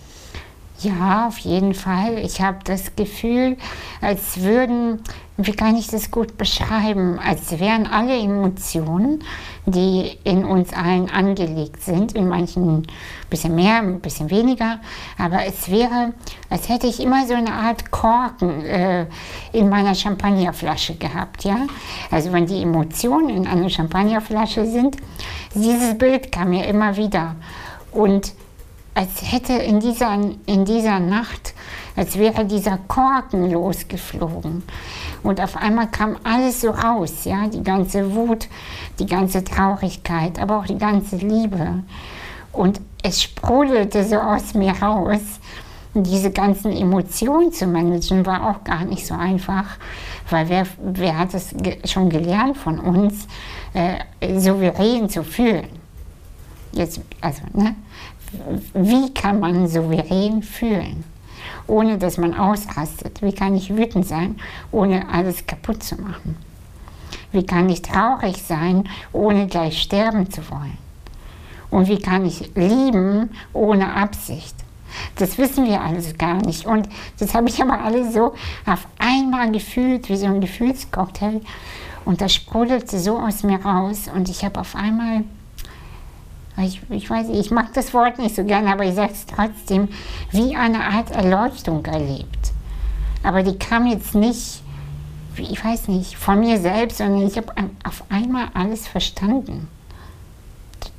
Ja, 0.84 1.28
auf 1.28 1.38
jeden 1.38 1.74
Fall. 1.74 2.18
Ich 2.18 2.42
habe 2.42 2.58
das 2.66 2.94
Gefühl, 2.98 3.56
als 4.02 4.42
würden, 4.42 5.02
wie 5.38 5.54
kann 5.54 5.78
ich 5.78 5.88
das 5.88 6.12
gut 6.12 6.38
beschreiben, 6.38 7.20
als 7.20 7.58
wären 7.58 7.88
alle 7.88 8.20
Emotionen, 8.20 9.24
die 9.66 10.18
in 10.26 10.44
uns 10.44 10.74
allen 10.74 11.10
angelegt 11.10 11.82
sind, 11.82 12.12
in 12.12 12.28
manchen 12.28 12.80
ein 12.80 12.88
bisschen 13.30 13.56
mehr, 13.56 13.78
ein 13.78 14.02
bisschen 14.02 14.30
weniger, 14.30 14.82
aber 15.18 15.46
es 15.46 15.72
wäre, 15.72 16.12
als 16.50 16.68
hätte 16.68 16.88
ich 16.88 17.00
immer 17.00 17.26
so 17.28 17.34
eine 17.34 17.54
Art 17.54 17.90
Korken 17.90 18.66
äh, 18.66 19.06
in 19.54 19.70
meiner 19.70 19.96
Champagnerflasche 19.96 20.96
gehabt. 20.96 21.46
Ja? 21.46 21.60
Also 22.12 22.34
wenn 22.34 22.46
die 22.46 22.62
Emotionen 22.62 23.30
in 23.30 23.48
einer 23.48 23.70
Champagnerflasche 23.70 24.66
sind, 24.66 24.98
dieses 25.56 25.98
Bild 25.98 26.30
kam 26.30 26.50
mir 26.50 26.68
immer 26.68 26.98
wieder. 26.98 27.36
Und 27.94 28.34
als 28.94 29.32
hätte 29.32 29.54
in 29.54 29.80
dieser, 29.80 30.14
in 30.46 30.66
dieser 30.66 31.00
Nacht, 31.00 31.54
als 31.96 32.18
wäre 32.18 32.46
dieser 32.46 32.78
Korken 32.88 33.52
losgeflogen. 33.52 34.64
Und 35.24 35.42
auf 35.42 35.58
einmal 35.58 35.88
kam 35.88 36.18
alles 36.24 36.62
so 36.62 36.72
raus, 36.72 37.26
ja, 37.26 37.48
die 37.48 37.64
ganze 37.64 38.14
Wut, 38.14 38.48
die 39.00 39.06
ganze 39.06 39.44
Traurigkeit, 39.44 40.40
aber 40.40 40.60
auch 40.60 40.66
die 40.66 40.78
ganze 40.78 41.18
Liebe. 41.18 41.84
Und 42.52 42.82
es 43.02 43.22
sprudelte 43.22 44.04
so 44.04 44.18
aus 44.18 44.54
mir 44.54 44.74
raus. 44.74 45.22
Und 45.94 46.08
diese 46.08 46.32
ganzen 46.32 46.72
Emotionen 46.72 47.52
zu 47.52 47.68
managen 47.68 48.26
war 48.26 48.50
auch 48.50 48.64
gar 48.64 48.84
nicht 48.86 49.06
so 49.06 49.14
einfach, 49.14 49.78
weil 50.30 50.50
wer, 50.50 50.66
wer 50.82 51.20
hat 51.20 51.36
es 51.36 51.54
schon 51.86 52.10
gelernt 52.10 52.58
von 52.58 52.80
uns, 52.80 53.28
äh, 53.74 54.40
souverän 54.40 55.08
zu 55.08 55.24
fühlen? 55.24 55.68
Jetzt, 56.72 57.02
also, 57.22 57.44
ne? 57.54 57.76
Wie 58.74 59.14
kann 59.14 59.40
man 59.40 59.68
souverän 59.68 60.44
fühlen, 60.44 61.04
ohne 61.68 61.98
dass 61.98 62.18
man 62.18 62.34
ausrastet? 62.34 63.22
Wie 63.22 63.34
kann 63.34 63.56
ich 63.56 63.76
wütend 63.76 64.08
sein, 64.08 64.38
ohne 64.72 65.10
alles 65.10 65.46
kaputt 65.46 65.84
zu 65.84 65.96
machen? 66.02 66.38
Wie 67.32 67.46
kann 67.46 67.70
ich 67.70 67.82
traurig 67.82 68.44
sein, 68.44 68.88
ohne 69.12 69.48
gleich 69.48 69.82
sterben 69.82 70.30
zu 70.30 70.42
wollen? 70.50 70.78
Und 71.70 71.88
wie 71.88 71.98
kann 71.98 72.26
ich 72.26 72.52
lieben 72.56 73.32
ohne 73.54 73.96
Absicht? 73.96 74.56
Das 75.16 75.40
wissen 75.40 75.66
wir 75.66 75.82
alles 75.82 76.18
gar 76.18 76.36
nicht. 76.36 76.68
Und 76.68 76.88
das 77.18 77.34
habe 77.34 77.50
ich 77.50 77.60
aber 77.62 77.82
alles 77.82 78.14
so 78.14 78.36
auf 78.66 78.88
einmal 79.00 79.52
gefühlt, 79.52 80.08
wie 80.10 80.18
so 80.18 80.28
ein 80.28 80.42
Gefühlscocktail. 80.42 81.42
Und 82.06 82.22
das 82.22 82.34
sprudelte 82.34 83.00
so 83.00 83.18
aus 83.18 83.42
mir 83.42 83.64
raus. 83.66 84.10
Und 84.14 84.30
ich 84.30 84.46
habe 84.46 84.60
auf 84.60 84.76
einmal 84.76 85.24
ich, 86.58 86.82
ich 86.90 87.10
weiß, 87.10 87.30
ich 87.30 87.52
mag 87.52 87.74
das 87.74 87.94
Wort 87.94 88.20
nicht 88.20 88.36
so 88.36 88.44
gerne, 88.44 88.72
aber 88.72 88.86
ich 88.86 88.96
sage 88.96 89.14
es 89.14 89.26
trotzdem, 89.26 89.90
wie 90.32 90.56
eine 90.56 90.84
Art 90.84 91.12
Erleuchtung 91.12 91.86
erlebt. 91.86 92.52
Aber 93.24 93.42
die 93.42 93.58
kam 93.58 93.88
jetzt 93.88 94.14
nicht, 94.14 94.62
ich 95.38 95.64
weiß 95.64 95.88
nicht, 95.88 96.16
von 96.16 96.40
mir 96.40 96.60
selbst, 96.60 97.00
sondern 97.00 97.26
ich 97.26 97.38
habe 97.38 97.54
auf 97.84 98.04
einmal 98.10 98.50
alles 98.54 98.88
verstanden. 98.88 99.68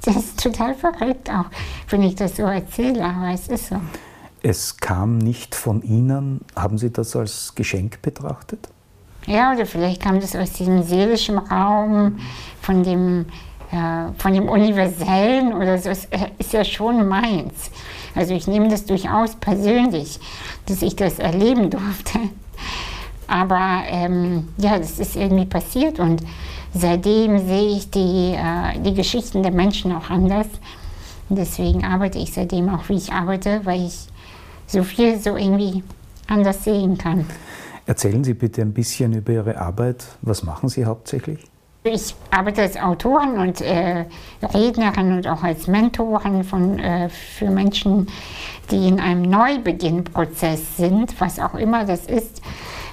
Das 0.04 0.16
ist 0.16 0.42
total 0.42 0.74
verrückt 0.74 1.30
auch, 1.30 1.46
wenn 1.88 2.02
ich 2.02 2.14
das 2.14 2.36
so 2.36 2.42
erzähle, 2.42 3.04
aber 3.04 3.32
es 3.32 3.48
ist 3.48 3.68
so. 3.68 3.80
Es 4.42 4.76
kam 4.76 5.18
nicht 5.18 5.54
von 5.54 5.82
Ihnen. 5.82 6.40
Haben 6.54 6.76
Sie 6.76 6.90
das 6.90 7.16
als 7.16 7.54
Geschenk 7.54 8.02
betrachtet? 8.02 8.68
Ja, 9.26 9.52
oder 9.54 9.64
vielleicht 9.64 10.02
kam 10.02 10.20
das 10.20 10.36
aus 10.36 10.52
diesem 10.52 10.82
seelischen 10.82 11.38
Raum, 11.38 12.18
von 12.60 12.82
dem 12.82 13.24
von 14.18 14.32
dem 14.32 14.48
Universellen 14.48 15.52
oder 15.52 15.78
so, 15.78 15.90
ist, 15.90 16.12
äh, 16.12 16.30
ist 16.38 16.52
ja 16.52 16.64
schon 16.64 17.08
meins. 17.08 17.70
Also 18.14 18.34
ich 18.34 18.46
nehme 18.46 18.68
das 18.68 18.84
durchaus 18.84 19.34
persönlich, 19.36 20.20
dass 20.66 20.82
ich 20.82 20.96
das 20.96 21.18
erleben 21.18 21.70
durfte. 21.70 22.18
Aber 23.26 23.82
ähm, 23.88 24.48
ja, 24.58 24.78
das 24.78 24.98
ist 24.98 25.16
irgendwie 25.16 25.46
passiert 25.46 25.98
und 25.98 26.22
seitdem 26.74 27.38
sehe 27.38 27.76
ich 27.76 27.90
die, 27.90 28.34
äh, 28.36 28.78
die 28.80 28.94
Geschichten 28.94 29.42
der 29.42 29.52
Menschen 29.52 29.92
auch 29.92 30.10
anders. 30.10 30.46
Deswegen 31.28 31.84
arbeite 31.84 32.18
ich 32.18 32.32
seitdem 32.32 32.68
auch, 32.68 32.88
wie 32.88 32.96
ich 32.96 33.12
arbeite, 33.12 33.62
weil 33.64 33.86
ich 33.86 34.06
so 34.66 34.82
viel 34.82 35.18
so 35.18 35.36
irgendwie 35.36 35.82
anders 36.28 36.64
sehen 36.64 36.98
kann. 36.98 37.26
Erzählen 37.86 38.24
Sie 38.24 38.34
bitte 38.34 38.62
ein 38.62 38.72
bisschen 38.72 39.12
über 39.12 39.32
Ihre 39.32 39.58
Arbeit. 39.58 40.04
Was 40.22 40.42
machen 40.42 40.68
Sie 40.68 40.84
hauptsächlich? 40.84 41.40
Ich 41.86 42.14
arbeite 42.30 42.62
als 42.62 42.78
Autorin 42.78 43.36
und 43.36 43.60
äh, 43.60 44.06
Rednerin 44.42 45.12
und 45.18 45.28
auch 45.28 45.42
als 45.42 45.66
Mentorin 45.66 46.42
von, 46.42 46.78
äh, 46.78 47.10
für 47.10 47.50
Menschen, 47.50 48.06
die 48.70 48.88
in 48.88 49.00
einem 49.00 49.20
Neubeginnprozess 49.20 50.78
sind, 50.78 51.20
was 51.20 51.38
auch 51.38 51.52
immer 51.52 51.84
das 51.84 52.06
ist, 52.06 52.40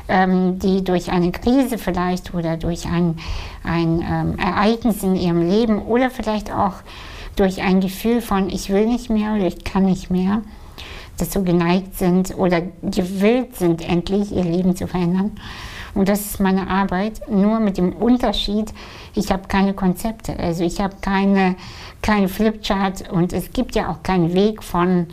ähm, 0.10 0.60
die 0.60 0.84
durch 0.84 1.10
eine 1.10 1.32
Krise 1.32 1.78
vielleicht 1.78 2.34
oder 2.34 2.58
durch 2.58 2.86
ein, 2.86 3.18
ein 3.64 4.02
ähm, 4.02 4.38
Ereignis 4.38 5.04
in 5.04 5.16
ihrem 5.16 5.50
Leben 5.50 5.82
oder 5.82 6.10
vielleicht 6.10 6.52
auch 6.52 6.74
durch 7.38 7.62
ein 7.62 7.80
Gefühl 7.80 8.20
von 8.20 8.50
ich 8.50 8.72
will 8.72 8.88
nicht 8.88 9.10
mehr 9.10 9.36
oder 9.36 9.46
ich 9.46 9.64
kann 9.64 9.86
nicht 9.86 10.12
mehr, 10.12 10.42
so 11.16 11.44
geneigt 11.44 11.98
sind 11.98 12.38
oder 12.38 12.62
gewillt 12.82 13.56
sind, 13.56 13.88
endlich 13.88 14.34
ihr 14.34 14.44
Leben 14.44 14.76
zu 14.76 14.86
verändern 14.88 15.38
und 15.94 16.08
das 16.08 16.22
ist 16.22 16.40
meine 16.40 16.70
Arbeit, 16.70 17.22
nur 17.30 17.60
mit 17.60 17.78
dem 17.78 17.94
Unterschied, 17.94 18.74
ich 19.14 19.32
habe 19.32 19.48
keine 19.48 19.74
Konzepte. 19.74 20.38
Also 20.40 20.64
ich 20.64 20.80
habe 20.80 20.96
keine, 21.02 21.56
keine 22.02 22.30
Flipchart 22.30 23.10
und 23.12 23.34
es 23.34 23.52
gibt 23.52 23.76
ja 23.76 23.90
auch 23.90 24.02
keinen 24.04 24.34
Weg 24.34 24.64
von, 24.64 25.08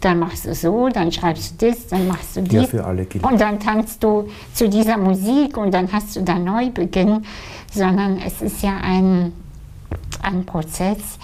dann 0.00 0.18
machst 0.18 0.46
du 0.46 0.54
so, 0.54 0.88
dann 0.88 1.10
schreibst 1.10 1.60
du 1.60 1.68
das, 1.68 1.86
dann 1.88 2.06
machst 2.06 2.36
du 2.36 2.42
dies. 2.42 2.52
Ja, 2.52 2.66
für 2.66 2.84
alle 2.84 3.04
gilt. 3.04 3.24
Und 3.24 3.40
dann 3.40 3.58
tanzt 3.58 4.02
du 4.02 4.28
zu 4.52 4.68
dieser 4.68 4.96
Musik 4.96 5.56
und 5.56 5.72
dann 5.72 5.90
hast 5.92 6.16
du 6.16 6.22
da 6.22 6.38
Neubeginn, 6.38 7.24
sondern 7.72 8.18
es 8.24 8.42
ist 8.42 8.62
ja 8.62 8.76
ein, 8.82 9.32
ein 10.22 10.44
Prozess, 10.44 11.18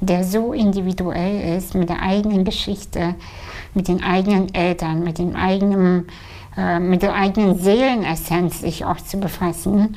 der 0.00 0.24
so 0.24 0.52
individuell 0.52 1.56
ist, 1.56 1.74
mit 1.74 1.88
der 1.88 2.02
eigenen 2.02 2.44
Geschichte, 2.44 3.14
mit 3.72 3.88
den 3.88 4.02
eigenen 4.02 4.54
Eltern, 4.54 5.02
mit 5.02 5.18
dem 5.18 5.34
eigenen 5.34 6.06
äh, 6.56 6.78
mit 6.78 7.02
der 7.02 7.14
eigenen 7.14 7.58
Seelenessenz 7.58 8.60
sich 8.60 8.84
auch 8.84 8.98
zu 8.98 9.18
befassen. 9.18 9.96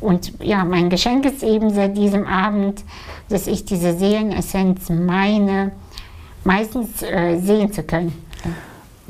Und 0.00 0.32
ja, 0.42 0.64
mein 0.64 0.88
Geschenk 0.88 1.26
ist 1.26 1.42
eben 1.42 1.74
seit 1.74 1.96
diesem 1.96 2.26
Abend, 2.26 2.84
dass 3.28 3.46
ich 3.46 3.64
diese 3.64 3.98
Seelenessenz 3.98 4.88
meine, 4.88 5.72
meistens 6.44 7.02
äh, 7.02 7.38
sehen 7.38 7.72
zu 7.72 7.82
können. 7.82 8.12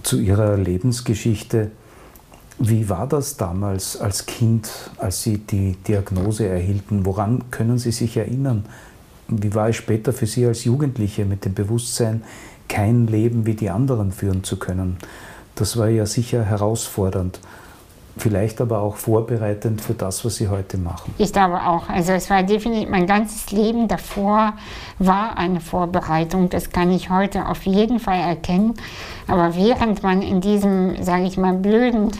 Zu 0.02 0.18
Ihrer 0.18 0.56
Lebensgeschichte. 0.56 1.70
Wie 2.58 2.88
war 2.88 3.06
das 3.06 3.36
damals 3.36 3.98
als 3.98 4.26
Kind, 4.26 4.68
als 4.98 5.22
Sie 5.22 5.38
die 5.38 5.76
Diagnose 5.86 6.46
erhielten? 6.46 7.06
Woran 7.06 7.50
können 7.50 7.78
Sie 7.78 7.92
sich 7.92 8.16
erinnern? 8.16 8.64
Wie 9.28 9.54
war 9.54 9.68
es 9.68 9.76
später 9.76 10.12
für 10.12 10.26
Sie 10.26 10.44
als 10.44 10.64
Jugendliche 10.64 11.24
mit 11.24 11.44
dem 11.44 11.54
Bewusstsein, 11.54 12.22
kein 12.68 13.06
Leben 13.06 13.46
wie 13.46 13.54
die 13.54 13.70
anderen 13.70 14.12
führen 14.12 14.44
zu 14.44 14.58
können? 14.58 14.98
Das 15.60 15.76
war 15.76 15.90
ja 15.90 16.06
sicher 16.06 16.42
herausfordernd. 16.42 17.38
Vielleicht 18.16 18.62
aber 18.62 18.80
auch 18.80 18.96
vorbereitend 18.96 19.82
für 19.82 19.92
das, 19.92 20.24
was 20.24 20.36
Sie 20.36 20.48
heute 20.48 20.78
machen. 20.78 21.14
Ich 21.18 21.34
glaube 21.34 21.60
auch. 21.60 21.90
Also 21.90 22.12
es 22.12 22.30
war 22.30 22.42
definitiv, 22.42 22.88
mein 22.88 23.06
ganzes 23.06 23.50
Leben 23.52 23.86
davor 23.86 24.54
war 24.98 25.36
eine 25.36 25.60
Vorbereitung. 25.60 26.48
Das 26.48 26.70
kann 26.70 26.90
ich 26.90 27.10
heute 27.10 27.46
auf 27.46 27.66
jeden 27.66 28.00
Fall 28.00 28.20
erkennen. 28.20 28.72
Aber 29.26 29.54
während 29.54 30.02
man 30.02 30.22
in 30.22 30.40
diesem, 30.40 31.02
sage 31.02 31.24
ich 31.24 31.36
mal, 31.36 31.52
blöden, 31.52 32.10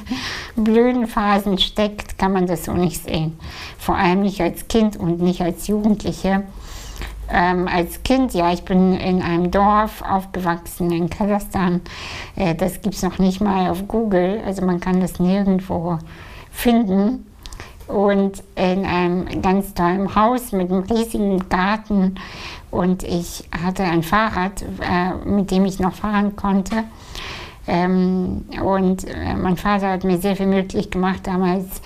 blöden 0.57 1.07
Phasen 1.07 1.57
steckt, 1.57 2.18
kann 2.18 2.35
man 2.35 2.46
das 2.46 2.66
so 2.66 2.74
nicht 2.74 3.05
sehen. 3.05 3.38
Vor 3.79 3.96
allem 3.96 4.20
nicht 4.20 4.42
als 4.42 4.68
Kind 4.68 4.98
und 4.98 5.22
nicht 5.22 5.40
als 5.40 5.66
Jugendliche. 5.66 6.42
Ähm, 7.32 7.68
als 7.68 8.02
Kind, 8.02 8.34
ja, 8.34 8.52
ich 8.52 8.64
bin 8.64 8.94
in 8.94 9.22
einem 9.22 9.50
Dorf 9.50 10.02
aufgewachsen 10.02 10.90
in 10.90 11.08
Kasachstan. 11.08 11.80
Äh, 12.36 12.54
das 12.54 12.80
gibt 12.80 12.96
es 12.96 13.02
noch 13.02 13.18
nicht 13.18 13.40
mal 13.40 13.70
auf 13.70 13.86
Google, 13.86 14.40
also 14.44 14.64
man 14.64 14.80
kann 14.80 15.00
das 15.00 15.20
nirgendwo 15.20 15.98
finden. 16.50 17.26
Und 17.86 18.42
in 18.54 18.84
einem 18.84 19.42
ganz 19.42 19.74
tollen 19.74 20.14
Haus 20.14 20.52
mit 20.52 20.70
einem 20.70 20.84
riesigen 20.84 21.48
Garten. 21.48 22.16
Und 22.70 23.02
ich 23.02 23.48
hatte 23.64 23.82
ein 23.82 24.04
Fahrrad, 24.04 24.62
äh, 24.62 25.28
mit 25.28 25.50
dem 25.50 25.64
ich 25.64 25.80
noch 25.80 25.94
fahren 25.94 26.36
konnte. 26.36 26.84
Ähm, 27.66 28.44
und 28.62 29.04
äh, 29.04 29.34
mein 29.34 29.56
Vater 29.56 29.90
hat 29.90 30.04
mir 30.04 30.18
sehr 30.18 30.36
viel 30.36 30.46
möglich 30.46 30.90
gemacht 30.90 31.26
damals, 31.26 31.82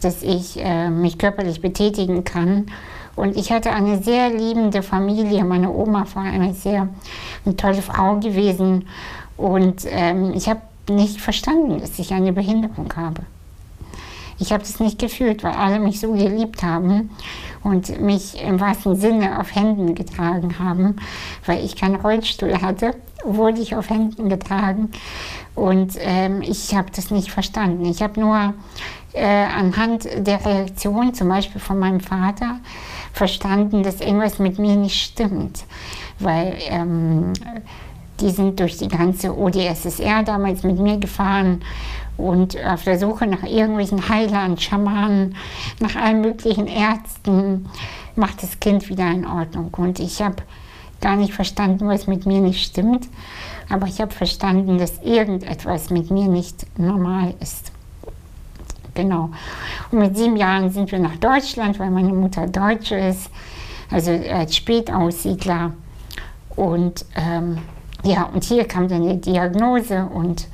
dass 0.00 0.22
ich 0.22 0.58
äh, 0.60 0.90
mich 0.90 1.18
körperlich 1.18 1.60
betätigen 1.60 2.24
kann. 2.24 2.66
Und 3.18 3.36
ich 3.36 3.50
hatte 3.50 3.72
eine 3.72 4.00
sehr 4.00 4.30
liebende 4.30 4.80
Familie. 4.80 5.44
Meine 5.44 5.72
Oma 5.72 6.06
war 6.14 6.22
eine 6.22 6.54
sehr 6.54 6.88
eine 7.44 7.56
tolle 7.56 7.82
Frau 7.82 8.14
gewesen. 8.20 8.86
Und 9.36 9.82
ähm, 9.90 10.32
ich 10.34 10.48
habe 10.48 10.60
nicht 10.88 11.20
verstanden, 11.20 11.80
dass 11.80 11.98
ich 11.98 12.12
eine 12.14 12.32
Behinderung 12.32 12.92
habe. 12.94 13.22
Ich 14.38 14.52
habe 14.52 14.62
das 14.62 14.78
nicht 14.78 15.00
gefühlt, 15.00 15.42
weil 15.42 15.50
alle 15.50 15.80
mich 15.80 15.98
so 15.98 16.12
geliebt 16.12 16.62
haben 16.62 17.10
und 17.64 18.00
mich 18.00 18.40
im 18.40 18.60
wahrsten 18.60 18.94
Sinne 18.94 19.40
auf 19.40 19.52
Händen 19.52 19.96
getragen 19.96 20.60
haben. 20.60 20.94
Weil 21.44 21.64
ich 21.64 21.74
keinen 21.74 21.96
Rollstuhl 21.96 22.62
hatte, 22.62 22.94
wurde 23.24 23.60
ich 23.60 23.74
auf 23.74 23.90
Händen 23.90 24.28
getragen. 24.28 24.92
Und 25.56 25.94
ähm, 25.98 26.40
ich 26.42 26.72
habe 26.76 26.92
das 26.94 27.10
nicht 27.10 27.32
verstanden. 27.32 27.84
Ich 27.84 28.00
habe 28.00 28.20
nur 28.20 28.54
äh, 29.12 29.24
anhand 29.24 30.04
der 30.18 30.44
Reaktion, 30.46 31.14
zum 31.14 31.28
Beispiel 31.28 31.60
von 31.60 31.80
meinem 31.80 31.98
Vater, 31.98 32.60
verstanden, 33.18 33.82
dass 33.82 34.00
irgendwas 34.00 34.38
mit 34.38 34.58
mir 34.58 34.76
nicht 34.76 34.98
stimmt. 35.00 35.64
Weil 36.18 36.56
ähm, 36.68 37.34
die 38.20 38.30
sind 38.30 38.58
durch 38.58 38.78
die 38.78 38.88
ganze 38.88 39.36
ODSSR 39.36 40.22
damals 40.22 40.62
mit 40.62 40.78
mir 40.78 40.96
gefahren 40.96 41.62
und 42.16 42.56
auf 42.64 42.82
der 42.82 42.98
Suche 42.98 43.26
nach 43.26 43.44
irgendwelchen 43.44 44.08
Heilern, 44.08 44.58
Schamanen, 44.58 45.36
nach 45.80 45.94
allen 45.94 46.20
möglichen 46.20 46.66
Ärzten, 46.66 47.68
macht 48.16 48.42
das 48.42 48.58
Kind 48.58 48.88
wieder 48.88 49.08
in 49.10 49.26
Ordnung. 49.26 49.72
Und 49.76 50.00
ich 50.00 50.20
habe 50.20 50.36
gar 51.00 51.16
nicht 51.16 51.32
verstanden, 51.32 51.86
was 51.86 52.08
mit 52.08 52.26
mir 52.26 52.40
nicht 52.40 52.64
stimmt, 52.64 53.06
aber 53.68 53.86
ich 53.86 54.00
habe 54.00 54.12
verstanden, 54.12 54.78
dass 54.78 55.00
irgendetwas 55.02 55.90
mit 55.90 56.10
mir 56.10 56.26
nicht 56.26 56.66
normal 56.78 57.34
ist. 57.40 57.70
Genau. 58.98 59.30
Und 59.92 60.00
mit 60.00 60.16
sieben 60.16 60.36
Jahren 60.36 60.72
sind 60.72 60.90
wir 60.90 60.98
nach 60.98 61.14
Deutschland, 61.18 61.78
weil 61.78 61.88
meine 61.88 62.12
Mutter 62.12 62.48
Deutsche 62.48 62.96
ist, 62.96 63.30
also 63.92 64.10
als 64.10 64.56
Spätaussiedler. 64.56 65.72
Und 66.56 67.06
ähm, 67.14 67.58
ja, 68.02 68.24
und 68.24 68.42
hier 68.42 68.64
kam 68.64 68.88
dann 68.88 69.08
die 69.08 69.20
Diagnose 69.20 70.04
und 70.12 70.48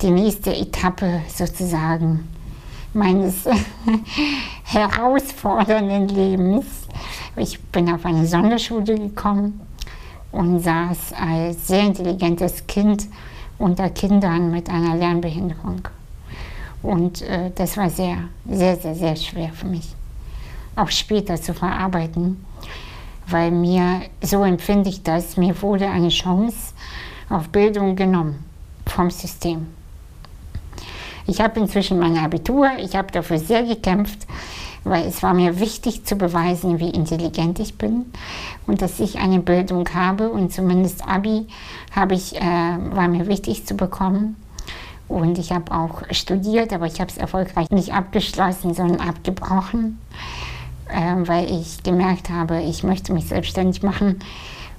die 0.00 0.10
nächste 0.10 0.56
Etappe 0.56 1.20
sozusagen 1.28 2.26
meines 2.94 3.44
herausfordernden 4.64 6.08
Lebens. 6.08 6.64
Ich 7.36 7.60
bin 7.64 7.92
auf 7.92 8.06
eine 8.06 8.24
Sonderschule 8.26 8.98
gekommen 8.98 9.60
und 10.32 10.60
saß 10.60 11.12
als 11.12 11.68
sehr 11.68 11.82
intelligentes 11.82 12.66
Kind 12.66 13.08
unter 13.58 13.90
Kindern 13.90 14.50
mit 14.50 14.70
einer 14.70 14.96
Lernbehinderung. 14.96 15.82
Und 16.82 17.22
äh, 17.22 17.50
das 17.54 17.76
war 17.76 17.90
sehr, 17.90 18.18
sehr, 18.48 18.76
sehr, 18.76 18.94
sehr 18.94 19.16
schwer 19.16 19.50
für 19.52 19.66
mich, 19.66 19.94
auch 20.76 20.90
später 20.90 21.36
zu 21.36 21.54
verarbeiten, 21.54 22.44
weil 23.26 23.50
mir, 23.50 24.02
so 24.22 24.44
empfinde 24.44 24.88
ich 24.88 25.02
das, 25.02 25.36
mir 25.36 25.60
wurde 25.60 25.88
eine 25.88 26.08
Chance 26.08 26.74
auf 27.28 27.48
Bildung 27.48 27.96
genommen 27.96 28.44
vom 28.86 29.10
System. 29.10 29.66
Ich 31.26 31.40
habe 31.40 31.60
inzwischen 31.60 31.98
mein 31.98 32.16
Abitur, 32.16 32.70
ich 32.78 32.96
habe 32.96 33.12
dafür 33.12 33.38
sehr 33.38 33.62
gekämpft, 33.62 34.26
weil 34.84 35.06
es 35.06 35.22
war 35.22 35.34
mir 35.34 35.60
wichtig 35.60 36.04
zu 36.04 36.16
beweisen, 36.16 36.80
wie 36.80 36.88
intelligent 36.88 37.58
ich 37.58 37.76
bin 37.76 38.06
und 38.66 38.80
dass 38.80 38.98
ich 39.00 39.18
eine 39.18 39.40
Bildung 39.40 39.86
habe 39.92 40.30
und 40.30 40.52
zumindest 40.52 41.06
Abi 41.06 41.46
habe 41.94 42.14
ich, 42.14 42.36
äh, 42.36 42.40
war 42.40 43.08
mir 43.08 43.26
wichtig 43.26 43.66
zu 43.66 43.74
bekommen. 43.74 44.36
Und 45.08 45.38
ich 45.38 45.52
habe 45.52 45.72
auch 45.72 46.02
studiert, 46.10 46.72
aber 46.72 46.86
ich 46.86 47.00
habe 47.00 47.10
es 47.10 47.16
erfolgreich 47.16 47.70
nicht 47.70 47.94
abgeschlossen, 47.94 48.74
sondern 48.74 49.00
abgebrochen, 49.00 49.98
äh, 50.88 51.14
weil 51.26 51.50
ich 51.50 51.82
gemerkt 51.82 52.28
habe, 52.28 52.60
ich 52.62 52.82
möchte 52.82 53.12
mich 53.12 53.26
selbstständig 53.26 53.82
machen 53.82 54.18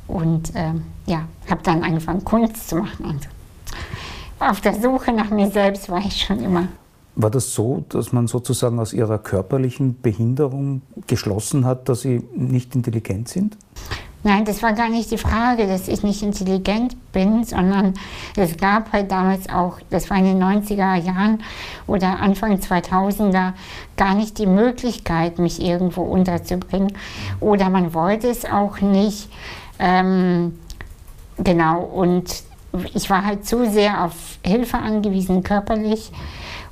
und 0.08 0.56
äh, 0.56 0.74
ja, 1.08 1.24
habe 1.50 1.62
dann 1.64 1.84
angefangen 1.84 2.24
Kunst 2.24 2.70
zu 2.70 2.76
machen. 2.76 3.06
Und 3.06 3.28
auf 4.40 4.62
der 4.62 4.80
Suche 4.80 5.12
nach 5.12 5.32
mir 5.32 5.50
selbst 5.50 5.90
war 5.90 6.00
ich 6.00 6.22
schon 6.22 6.44
immer. 6.44 6.68
War 7.16 7.30
das 7.30 7.54
so, 7.54 7.84
dass 7.90 8.14
man 8.14 8.28
sozusagen 8.28 8.80
aus 8.80 8.94
ihrer 8.94 9.18
körperlichen 9.18 10.00
Behinderung 10.02 10.82
geschlossen 11.08 11.66
hat, 11.66 11.90
dass 11.90 12.02
sie 12.02 12.24
nicht 12.36 12.76
intelligent 12.76 13.28
sind? 13.28 13.58
Nein, 14.22 14.44
das 14.44 14.62
war 14.62 14.74
gar 14.74 14.90
nicht 14.90 15.12
die 15.12 15.18
Frage, 15.18 15.66
dass 15.66 15.88
ich 15.88 16.04
nicht 16.04 16.22
intelligent 16.22 16.98
bin, 17.14 17.46
sondern 17.46 17.94
es 18.36 18.58
gab 18.58 18.92
halt 18.92 19.12
damals 19.12 19.48
auch, 19.48 19.78
das 19.90 20.10
war 20.10 20.18
in 20.18 20.26
den 20.26 20.44
90er 20.44 20.96
Jahren 20.96 21.42
oder 21.88 22.20
Anfang 22.20 22.58
2000er, 22.58 23.54
gar 23.96 24.16
nicht 24.16 24.38
die 24.38 24.46
Möglichkeit, 24.46 25.40
mich 25.40 25.62
irgendwo 25.62 26.02
unterzubringen. 26.02 26.92
Oder 27.40 27.70
man 27.70 27.94
wollte 27.94 28.28
es 28.28 28.44
auch 28.44 28.82
nicht. 28.82 29.30
Ähm, 29.80 30.60
genau, 31.38 31.82
und 31.82 32.44
ich 32.94 33.10
war 33.10 33.26
halt 33.26 33.46
zu 33.46 33.70
sehr 33.70 34.04
auf 34.04 34.14
Hilfe 34.44 34.80
angewiesen, 34.80 35.44
körperlich. 35.44 36.12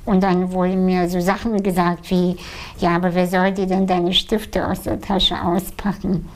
Und 0.04 0.22
dann 0.22 0.52
wurden 0.52 0.86
mir 0.86 1.08
so 1.08 1.20
Sachen 1.20 1.62
gesagt 1.62 2.10
wie, 2.10 2.36
ja, 2.78 2.96
aber 2.96 3.14
wer 3.14 3.26
soll 3.26 3.52
dir 3.52 3.66
denn 3.66 3.86
deine 3.86 4.12
Stifte 4.12 4.66
aus 4.66 4.82
der 4.82 5.00
Tasche 5.00 5.42
auspacken? 5.42 6.26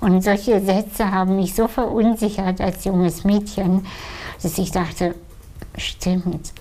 Und 0.00 0.22
solche 0.22 0.60
Sätze 0.60 1.10
haben 1.10 1.36
mich 1.36 1.54
so 1.54 1.68
verunsichert 1.68 2.60
als 2.60 2.84
junges 2.84 3.24
Mädchen, 3.24 3.86
dass 4.42 4.56
ich 4.56 4.70
dachte, 4.70 5.14
stimmt, 5.76 6.52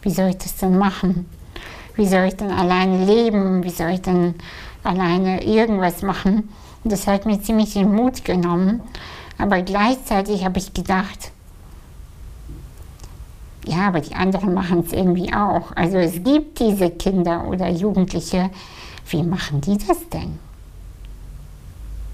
wie 0.00 0.10
soll 0.10 0.30
ich 0.30 0.38
das 0.38 0.56
denn 0.56 0.78
machen? 0.78 1.28
Wie 1.94 2.06
soll 2.06 2.24
ich 2.24 2.36
denn 2.36 2.50
alleine 2.50 3.04
leben? 3.04 3.62
Wie 3.62 3.70
soll 3.70 3.90
ich 3.90 4.02
denn 4.02 4.34
alleine 4.82 5.44
irgendwas 5.44 6.02
machen? 6.02 6.48
Und 6.82 6.92
das 6.92 7.06
hat 7.06 7.26
mir 7.26 7.40
ziemlich 7.42 7.74
den 7.74 7.94
Mut 7.94 8.24
genommen. 8.24 8.80
Aber 9.38 9.60
gleichzeitig 9.62 10.44
habe 10.44 10.58
ich 10.58 10.72
gedacht, 10.72 11.30
ja, 13.66 13.88
aber 13.88 14.00
die 14.00 14.14
anderen 14.14 14.54
machen 14.54 14.80
es 14.80 14.92
irgendwie 14.92 15.32
auch. 15.32 15.76
Also 15.76 15.98
es 15.98 16.22
gibt 16.24 16.58
diese 16.58 16.90
Kinder 16.90 17.46
oder 17.46 17.68
Jugendliche, 17.68 18.50
wie 19.08 19.22
machen 19.22 19.60
die 19.60 19.78
das 19.78 20.08
denn? 20.08 20.38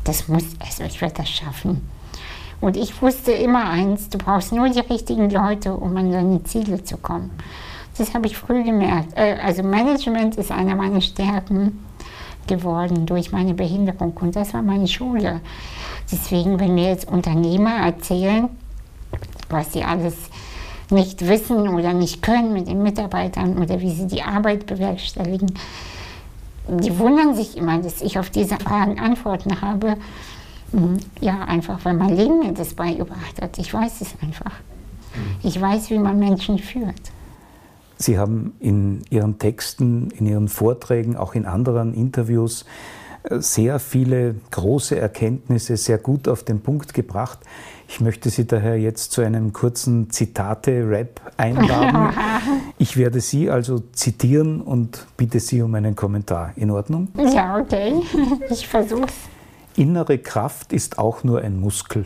Das 0.09 0.27
muss, 0.27 0.45
also 0.59 0.85
ich 0.85 1.01
werde 1.01 1.17
das 1.19 1.29
schaffen. 1.29 1.87
Und 2.61 2.77
ich 2.77 3.01
wusste 3.03 3.33
immer 3.33 3.69
eins, 3.69 4.09
du 4.09 4.19
brauchst 4.19 4.53
nur 4.53 4.69
die 4.69 4.81
richtigen 4.81 5.31
Leute, 5.31 5.75
um 5.75 5.97
an 5.97 6.11
deine 6.11 6.43
Ziele 6.45 6.83
zu 6.83 6.97
kommen. 6.97 7.31
Das 7.97 8.15
habe 8.15 8.27
ich 8.27 8.37
früh 8.37 8.65
gemerkt. 8.65 9.17
Äh, 9.17 9.37
also 9.45 9.63
Management 9.63 10.37
ist 10.37 10.51
einer 10.51 10.75
meiner 10.75 11.01
Stärken 11.01 11.85
geworden 12.47 13.05
durch 13.05 13.33
meine 13.33 13.55
Behinderung 13.55 14.17
und 14.21 14.35
das 14.35 14.55
war 14.55 14.63
meine 14.63 14.89
Schule. 14.89 15.41
Deswegen, 16.11 16.59
wenn 16.59 16.75
mir 16.75 16.89
jetzt 16.89 17.07
Unternehmer 17.07 17.77
erzählen, 17.85 18.49
was 19.51 19.73
sie 19.73 19.85
alles 19.85 20.15
nicht 20.91 21.29
wissen 21.29 21.69
oder 21.69 21.93
nicht 21.93 22.23
können 22.23 22.55
mit 22.55 22.67
den 22.67 22.83
Mitarbeitern 22.83 23.59
oder 23.59 23.81
wie 23.81 23.91
sie 23.91 24.07
die 24.07 24.23
Arbeit 24.23 24.65
bewerkstelligen, 24.65 25.53
die 26.69 26.99
wundern 26.99 27.35
sich 27.35 27.57
immer, 27.57 27.79
dass 27.79 28.01
ich 28.03 28.19
auf 28.19 28.31
diese 28.31 28.57
Fragen 28.57 28.99
Antworten 28.99 29.61
habe. 29.61 29.97
Mhm. 30.73 30.99
Ja, 31.21 31.45
einfach, 31.45 31.85
weil 31.85 31.95
mein 31.95 32.17
Leben 32.17 32.41
mir 32.41 32.53
das 32.53 32.75
beigebracht 32.75 33.41
hat. 33.41 33.59
Ich 33.59 33.73
weiß 33.73 34.01
es 34.01 34.15
einfach. 34.23 34.53
Ich 35.43 35.61
weiß, 35.61 35.91
wie 35.91 35.99
man 35.99 36.19
Menschen 36.19 36.59
führt. 36.59 37.13
Sie 37.97 38.19
haben 38.19 38.55
in 38.61 39.03
Ihren 39.11 39.39
Texten, 39.39 40.11
in 40.11 40.27
Ihren 40.27 40.49
Vorträgen, 40.49 41.17
auch 41.17 41.35
in 41.35 41.47
anderen 41.47 41.95
Interviews 41.95 42.65
äh, 43.25 43.41
sehr 43.41 43.81
viele 43.81 44.37
große 44.53 44.99
Erkenntnisse 44.99 45.77
sehr 45.77 45.99
gut 45.99 46.29
auf 46.29 46.45
den 46.45 46.61
Punkt 46.61 46.95
gebracht. 46.95 47.41
Ich 47.89 48.01
möchte 48.01 48.31
Sie 48.31 48.47
daher 48.47 48.79
jetzt 48.79 49.11
zu 49.13 49.23
einem 49.23 49.53
kurzen 49.53 50.11
Zitate-Rap 50.11 51.21
einladen. 51.37 52.15
Ich 52.81 52.97
werde 52.97 53.21
Sie 53.21 53.51
also 53.51 53.81
zitieren 53.93 54.61
und 54.61 55.07
bitte 55.17 55.41
Sie 55.41 55.63
um 55.63 55.75
einen 55.75 55.97
Kommentar. 55.97 56.53
In 56.57 56.71
Ordnung? 56.71 57.09
Ja, 57.17 57.59
okay. 57.59 57.95
Ich 58.51 58.69
versuch's. 58.69 59.15
Innere 59.77 60.19
Kraft 60.19 60.73
ist 60.73 60.99
auch 60.99 61.25
nur 61.25 61.41
ein 61.41 61.61
Muskel. 61.61 62.05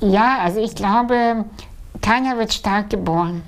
Ja, 0.00 0.38
also 0.40 0.60
ich 0.60 0.74
glaube, 0.74 1.44
keiner 2.02 2.36
wird 2.38 2.52
stark 2.52 2.90
geboren. 2.90 3.42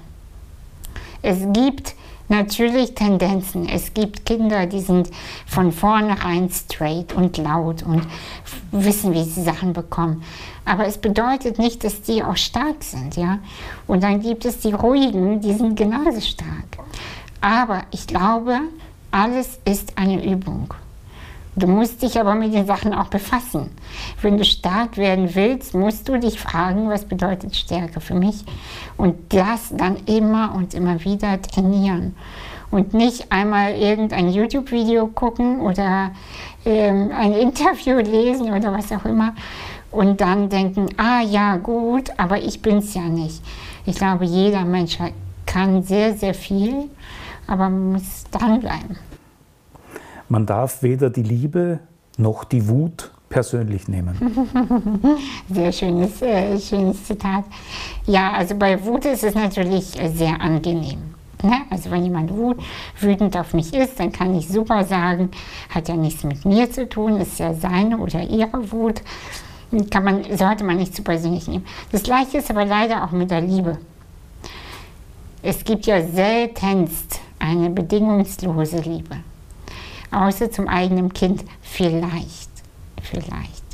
Es 1.22 1.38
gibt 1.52 1.94
natürlich 2.28 2.94
Tendenzen. 2.94 3.68
Es 3.68 3.92
gibt 3.92 4.24
Kinder, 4.24 4.66
die 4.66 4.80
sind 4.80 5.10
von 5.46 5.72
vornherein 5.72 6.50
straight 6.50 7.12
und 7.14 7.36
laut 7.36 7.82
und 7.82 8.06
wissen, 8.72 9.12
wie 9.12 9.24
sie 9.24 9.42
Sachen 9.42 9.72
bekommen. 9.72 10.22
Aber 10.66 10.86
es 10.86 10.98
bedeutet 10.98 11.58
nicht, 11.58 11.84
dass 11.84 12.02
die 12.02 12.22
auch 12.22 12.36
stark 12.36 12.82
sind, 12.82 13.16
ja. 13.16 13.38
Und 13.86 14.02
dann 14.02 14.20
gibt 14.20 14.44
es 14.44 14.58
die 14.58 14.72
ruhigen, 14.72 15.40
die 15.40 15.54
sind 15.54 15.76
genauso 15.76 16.20
stark. 16.20 16.84
Aber 17.40 17.82
ich 17.92 18.06
glaube, 18.06 18.58
alles 19.12 19.60
ist 19.64 19.96
eine 19.96 20.24
Übung. 20.24 20.74
Du 21.54 21.66
musst 21.68 22.02
dich 22.02 22.20
aber 22.20 22.34
mit 22.34 22.52
den 22.52 22.66
Sachen 22.66 22.92
auch 22.92 23.08
befassen. 23.08 23.70
Wenn 24.20 24.36
du 24.36 24.44
stark 24.44 24.98
werden 24.98 25.34
willst, 25.34 25.72
musst 25.72 26.06
du 26.08 26.18
dich 26.18 26.38
fragen, 26.38 26.90
was 26.90 27.06
bedeutet 27.06 27.56
Stärke 27.56 28.00
für 28.00 28.14
mich? 28.14 28.44
Und 28.98 29.32
das 29.32 29.70
dann 29.70 29.96
immer 30.04 30.54
und 30.54 30.74
immer 30.74 31.02
wieder 31.02 31.40
trainieren. 31.40 32.14
Und 32.70 32.92
nicht 32.92 33.32
einmal 33.32 33.74
irgendein 33.74 34.28
YouTube-Video 34.28 35.06
gucken 35.06 35.60
oder 35.60 36.10
ähm, 36.66 37.10
ein 37.16 37.32
Interview 37.32 37.98
lesen 38.00 38.52
oder 38.52 38.72
was 38.72 38.92
auch 38.92 39.04
immer 39.06 39.32
und 39.96 40.20
dann 40.20 40.48
denken, 40.48 40.88
ah 40.98 41.22
ja, 41.22 41.56
gut, 41.56 42.10
aber 42.18 42.38
ich 42.38 42.60
bin 42.60 42.78
es 42.78 42.94
ja 42.94 43.02
nicht. 43.02 43.42
Ich 43.86 43.96
glaube, 43.96 44.24
jeder 44.24 44.64
Mensch 44.64 44.98
kann 45.46 45.82
sehr, 45.82 46.14
sehr 46.14 46.34
viel, 46.34 46.90
aber 47.46 47.70
man 47.70 47.92
muss 47.92 48.24
dranbleiben. 48.30 48.96
Man 50.28 50.44
darf 50.44 50.82
weder 50.82 51.08
die 51.08 51.22
Liebe 51.22 51.78
noch 52.18 52.44
die 52.44 52.68
Wut 52.68 53.10
persönlich 53.28 53.88
nehmen. 53.88 54.16
Sehr 55.50 55.72
schönes, 55.72 56.22
äh, 56.22 56.58
schönes 56.60 57.04
Zitat. 57.04 57.44
Ja, 58.06 58.32
also 58.32 58.54
bei 58.54 58.82
Wut 58.84 59.04
ist 59.04 59.24
es 59.24 59.34
natürlich 59.34 59.84
sehr 60.14 60.40
angenehm. 60.40 61.14
Ne? 61.42 61.62
Also 61.70 61.90
wenn 61.90 62.04
jemand 62.04 62.34
wut, 62.34 62.56
wütend 63.00 63.36
auf 63.36 63.52
mich 63.52 63.74
ist, 63.74 63.98
dann 64.00 64.12
kann 64.12 64.34
ich 64.34 64.48
super 64.48 64.84
sagen, 64.84 65.30
hat 65.70 65.88
ja 65.88 65.96
nichts 65.96 66.24
mit 66.24 66.44
mir 66.44 66.70
zu 66.70 66.88
tun, 66.88 67.20
ist 67.20 67.38
ja 67.38 67.52
seine 67.52 67.98
oder 67.98 68.22
ihre 68.22 68.72
Wut. 68.72 69.02
Kann 69.90 70.04
man, 70.04 70.36
sollte 70.36 70.64
man 70.64 70.76
nicht 70.76 70.94
zu 70.94 71.02
persönlich 71.02 71.48
nehmen. 71.48 71.66
Das 71.92 72.02
gleiche 72.02 72.38
ist 72.38 72.50
aber 72.50 72.64
leider 72.64 73.04
auch 73.04 73.12
mit 73.12 73.30
der 73.30 73.40
Liebe. 73.40 73.78
Es 75.42 75.64
gibt 75.64 75.86
ja 75.86 76.02
seltenst 76.02 77.20
eine 77.38 77.70
bedingungslose 77.70 78.78
Liebe 78.78 79.16
außer 80.10 80.50
zum 80.50 80.68
eigenen 80.68 81.12
Kind 81.12 81.44
vielleicht, 81.62 82.50
vielleicht. 83.02 83.64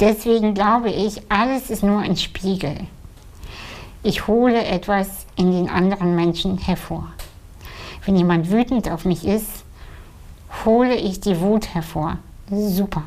Deswegen 0.00 0.54
glaube 0.54 0.90
ich, 0.90 1.22
alles 1.30 1.70
ist 1.70 1.82
nur 1.82 1.98
ein 1.98 2.16
Spiegel. 2.16 2.76
Ich 4.02 4.26
hole 4.26 4.64
etwas 4.64 5.26
in 5.36 5.50
den 5.50 5.68
anderen 5.68 6.14
Menschen 6.14 6.58
hervor. 6.58 7.08
Wenn 8.04 8.16
jemand 8.16 8.50
wütend 8.50 8.90
auf 8.90 9.04
mich 9.04 9.26
ist, 9.26 9.64
hole 10.64 10.94
ich 10.94 11.20
die 11.20 11.40
Wut 11.40 11.74
hervor. 11.74 12.18
Super. 12.50 13.02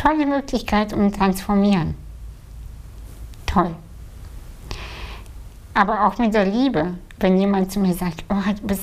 Tolle 0.00 0.26
Möglichkeit, 0.26 0.92
um 0.92 1.12
transformieren. 1.12 1.94
Toll. 3.46 3.74
Aber 5.74 6.06
auch 6.06 6.18
mit 6.18 6.32
der 6.34 6.46
Liebe, 6.46 6.94
wenn 7.18 7.38
jemand 7.38 7.70
zu 7.70 7.80
mir 7.80 7.94
sagt, 7.94 8.24
oh, 8.28 8.52
du 8.60 8.66
bist 8.66 8.82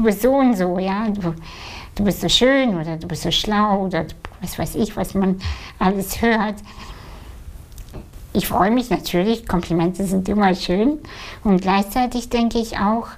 du 0.00 0.04
bist 0.04 0.22
so 0.22 0.32
und 0.32 0.56
so, 0.56 0.78
ja, 0.78 1.08
du, 1.08 1.34
du 1.94 2.04
bist 2.04 2.20
so 2.20 2.28
schön 2.28 2.78
oder 2.78 2.96
du 2.96 3.06
bist 3.06 3.22
so 3.22 3.30
schlau 3.30 3.84
oder 3.84 4.06
was 4.40 4.58
weiß 4.58 4.76
ich, 4.76 4.96
was 4.96 5.14
man 5.14 5.40
alles 5.78 6.22
hört. 6.22 6.56
Ich 8.32 8.46
freue 8.46 8.70
mich 8.70 8.90
natürlich, 8.90 9.46
Komplimente 9.46 10.04
sind 10.04 10.28
immer 10.28 10.54
schön 10.54 10.98
und 11.44 11.60
gleichzeitig 11.60 12.30
denke 12.30 12.58
ich 12.58 12.78
auch, 12.78 13.08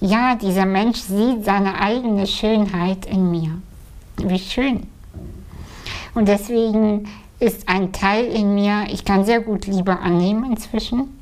ja, 0.00 0.34
dieser 0.34 0.66
Mensch 0.66 0.98
sieht 0.98 1.44
seine 1.44 1.80
eigene 1.80 2.26
Schönheit 2.26 3.06
in 3.06 3.30
mir. 3.30 3.60
Wie 4.16 4.38
schön. 4.38 4.88
Und 6.14 6.28
deswegen 6.28 7.08
ist 7.40 7.68
ein 7.68 7.92
Teil 7.92 8.26
in 8.26 8.54
mir, 8.54 8.84
ich 8.90 9.04
kann 9.04 9.24
sehr 9.24 9.40
gut 9.40 9.66
Liebe 9.66 9.98
annehmen 9.98 10.50
inzwischen. 10.50 11.18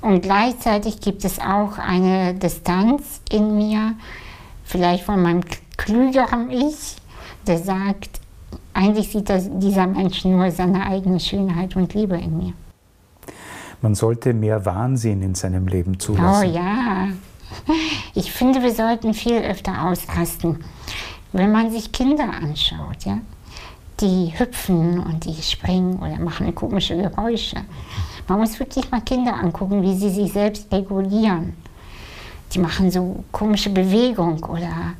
Und 0.00 0.22
gleichzeitig 0.22 1.00
gibt 1.00 1.24
es 1.24 1.38
auch 1.38 1.78
eine 1.78 2.34
Distanz 2.34 3.20
in 3.30 3.56
mir, 3.56 3.94
vielleicht 4.64 5.04
von 5.04 5.22
meinem 5.22 5.42
klügerem 5.76 6.50
Ich, 6.50 6.96
der 7.46 7.58
sagt, 7.58 8.20
eigentlich 8.74 9.10
sieht 9.10 9.28
das, 9.30 9.48
dieser 9.50 9.86
Mensch 9.86 10.24
nur 10.24 10.50
seine 10.50 10.86
eigene 10.86 11.20
Schönheit 11.20 11.76
und 11.76 11.94
Liebe 11.94 12.16
in 12.16 12.36
mir. 12.38 12.52
Man 13.82 13.94
sollte 13.94 14.32
mehr 14.32 14.64
Wahnsinn 14.64 15.22
in 15.22 15.34
seinem 15.34 15.66
Leben 15.66 15.98
zulassen. 15.98 16.48
Oh 16.48 16.52
ja. 16.52 17.08
Ich 18.14 18.32
finde, 18.32 18.62
wir 18.62 18.72
sollten 18.72 19.14
viel 19.14 19.38
öfter 19.38 19.86
ausrasten. 19.86 20.64
Wenn 21.32 21.52
man 21.52 21.70
sich 21.70 21.92
Kinder 21.92 22.30
anschaut, 22.30 23.04
ja, 23.04 23.18
die 24.00 24.32
hüpfen 24.36 24.98
und 24.98 25.24
die 25.24 25.42
springen 25.42 25.98
oder 25.98 26.18
machen 26.18 26.54
komische 26.54 26.96
Geräusche. 26.96 27.56
Man 28.28 28.40
muss 28.40 28.58
wirklich 28.58 28.90
mal 28.90 29.00
Kinder 29.00 29.34
angucken, 29.34 29.82
wie 29.82 29.94
sie 29.94 30.10
sich 30.10 30.32
selbst 30.32 30.72
regulieren. 30.72 31.54
Die 32.52 32.58
machen 32.58 32.90
so 32.90 33.24
komische 33.32 33.70
Bewegungen 33.70 34.42
oder 34.44 34.94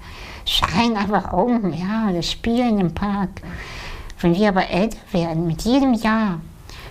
schreien 0.45 0.97
einfach 0.97 1.33
rum, 1.33 1.73
ja, 1.73 2.09
oder 2.11 2.23
spielen 2.23 2.81
im 2.81 2.95
Park. 2.95 3.43
Wenn 4.21 4.35
wir 4.35 4.49
aber 4.49 4.69
älter 4.69 4.99
werden, 5.13 5.47
mit 5.47 5.63
jedem 5.63 5.95
Jahr, 5.95 6.41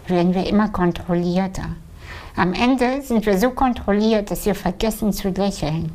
werden 0.07 0.33
wir 0.33 0.45
immer 0.45 0.69
kontrollierter. 0.69 1.69
Am 2.35 2.53
Ende 2.53 3.01
sind 3.01 3.25
wir 3.25 3.37
so 3.39 3.51
kontrolliert, 3.51 4.29
dass 4.29 4.45
wir 4.45 4.55
vergessen 4.55 5.11
zu 5.13 5.29
lächeln. 5.29 5.91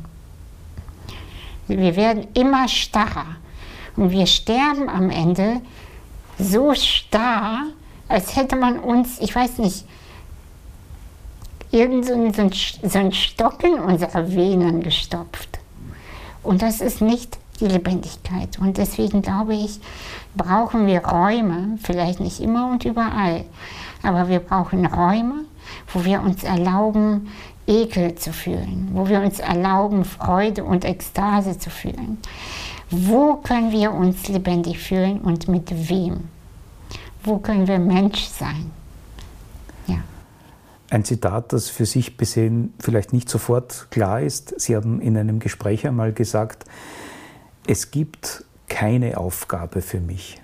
Wir 1.67 1.95
werden 1.95 2.27
immer 2.33 2.67
starrer 2.67 3.37
und 3.95 4.11
wir 4.11 4.25
sterben 4.25 4.89
am 4.89 5.09
Ende 5.09 5.61
so 6.41 6.73
starr, 6.73 7.67
als 8.07 8.35
hätte 8.35 8.55
man 8.55 8.79
uns, 8.79 9.19
ich 9.19 9.33
weiß 9.35 9.59
nicht, 9.59 9.85
irgend 11.71 12.05
so 12.05 12.13
ein, 12.13 12.51
so 12.51 13.11
Stock 13.11 13.63
in 13.63 13.75
unsere 13.75 14.33
Venen 14.33 14.81
gestopft. 14.81 15.59
Und 16.43 16.61
das 16.61 16.81
ist 16.81 17.01
nicht 17.01 17.37
die 17.59 17.67
Lebendigkeit. 17.67 18.59
Und 18.59 18.77
deswegen 18.77 19.21
glaube 19.21 19.53
ich, 19.53 19.79
brauchen 20.35 20.87
wir 20.87 21.05
Räume, 21.05 21.77
vielleicht 21.81 22.19
nicht 22.19 22.39
immer 22.39 22.71
und 22.71 22.83
überall, 22.83 23.45
aber 24.03 24.27
wir 24.27 24.39
brauchen 24.39 24.85
Räume, 24.85 25.45
wo 25.93 26.03
wir 26.03 26.21
uns 26.21 26.43
erlauben, 26.43 27.29
Ekel 27.67 28.15
zu 28.15 28.33
fühlen, 28.33 28.89
wo 28.91 29.07
wir 29.07 29.21
uns 29.21 29.39
erlauben, 29.39 30.03
Freude 30.03 30.63
und 30.63 30.83
Ekstase 30.83 31.57
zu 31.57 31.69
fühlen. 31.69 32.17
Wo 32.91 33.35
können 33.37 33.71
wir 33.71 33.93
uns 33.93 34.27
lebendig 34.27 34.79
fühlen 34.79 35.21
und 35.21 35.47
mit 35.47 35.89
wem? 35.89 36.25
Wo 37.23 37.37
können 37.37 37.67
wir 37.67 37.79
Mensch 37.79 38.25
sein? 38.25 38.69
Ja. 39.87 40.03
Ein 40.89 41.05
Zitat, 41.05 41.53
das 41.53 41.69
für 41.69 41.85
sich 41.85 42.17
besehen 42.17 42.73
vielleicht 42.79 43.13
nicht 43.13 43.29
sofort 43.29 43.87
klar 43.91 44.21
ist. 44.21 44.59
Sie 44.59 44.75
haben 44.75 44.99
in 44.99 45.17
einem 45.17 45.39
Gespräch 45.39 45.87
einmal 45.87 46.11
gesagt, 46.11 46.65
es 47.65 47.91
gibt 47.91 48.43
keine 48.67 49.17
Aufgabe 49.17 49.81
für 49.81 49.99
mich. 49.99 50.41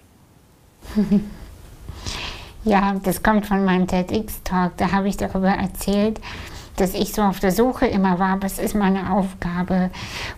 Ja, 2.67 2.95
das 3.01 3.23
kommt 3.23 3.45
von 3.45 3.63
meinem 3.63 3.87
TEDx-Talk. 3.87 4.75
Da 4.75 4.91
habe 4.91 5.07
ich 5.07 5.15
darüber 5.15 5.47
erzählt, 5.47 6.19
dass 6.77 6.93
ich 6.93 7.13
so 7.13 7.23
auf 7.23 7.39
der 7.39 7.51
Suche 7.51 7.87
immer 7.87 8.19
war, 8.19 8.41
was 8.41 8.59
ist 8.59 8.75
meine 8.75 9.11
Aufgabe? 9.11 9.89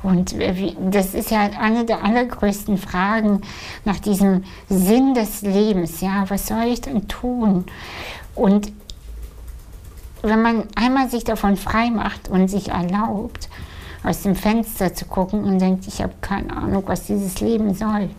Und 0.01 0.35
das 0.79 1.13
ist 1.13 1.31
ja 1.31 1.41
eine 1.59 1.85
der 1.85 2.03
allergrößten 2.03 2.77
Fragen 2.77 3.41
nach 3.85 3.99
diesem 3.99 4.43
Sinn 4.69 5.13
des 5.13 5.41
Lebens. 5.41 6.01
Ja, 6.01 6.25
was 6.29 6.47
soll 6.47 6.63
ich 6.63 6.81
denn 6.81 7.07
tun? 7.07 7.65
Und 8.35 8.71
wenn 10.21 10.41
man 10.41 10.63
einmal 10.75 11.09
sich 11.09 11.23
davon 11.23 11.55
frei 11.55 11.89
macht 11.91 12.29
und 12.29 12.47
sich 12.49 12.69
erlaubt, 12.69 13.49
aus 14.03 14.21
dem 14.21 14.35
Fenster 14.35 14.93
zu 14.93 15.05
gucken 15.05 15.43
und 15.43 15.59
denkt, 15.59 15.87
ich 15.87 16.01
habe 16.01 16.13
keine 16.21 16.55
Ahnung, 16.55 16.83
was 16.85 17.03
dieses 17.03 17.41
Leben 17.41 17.73
soll. 17.73 18.09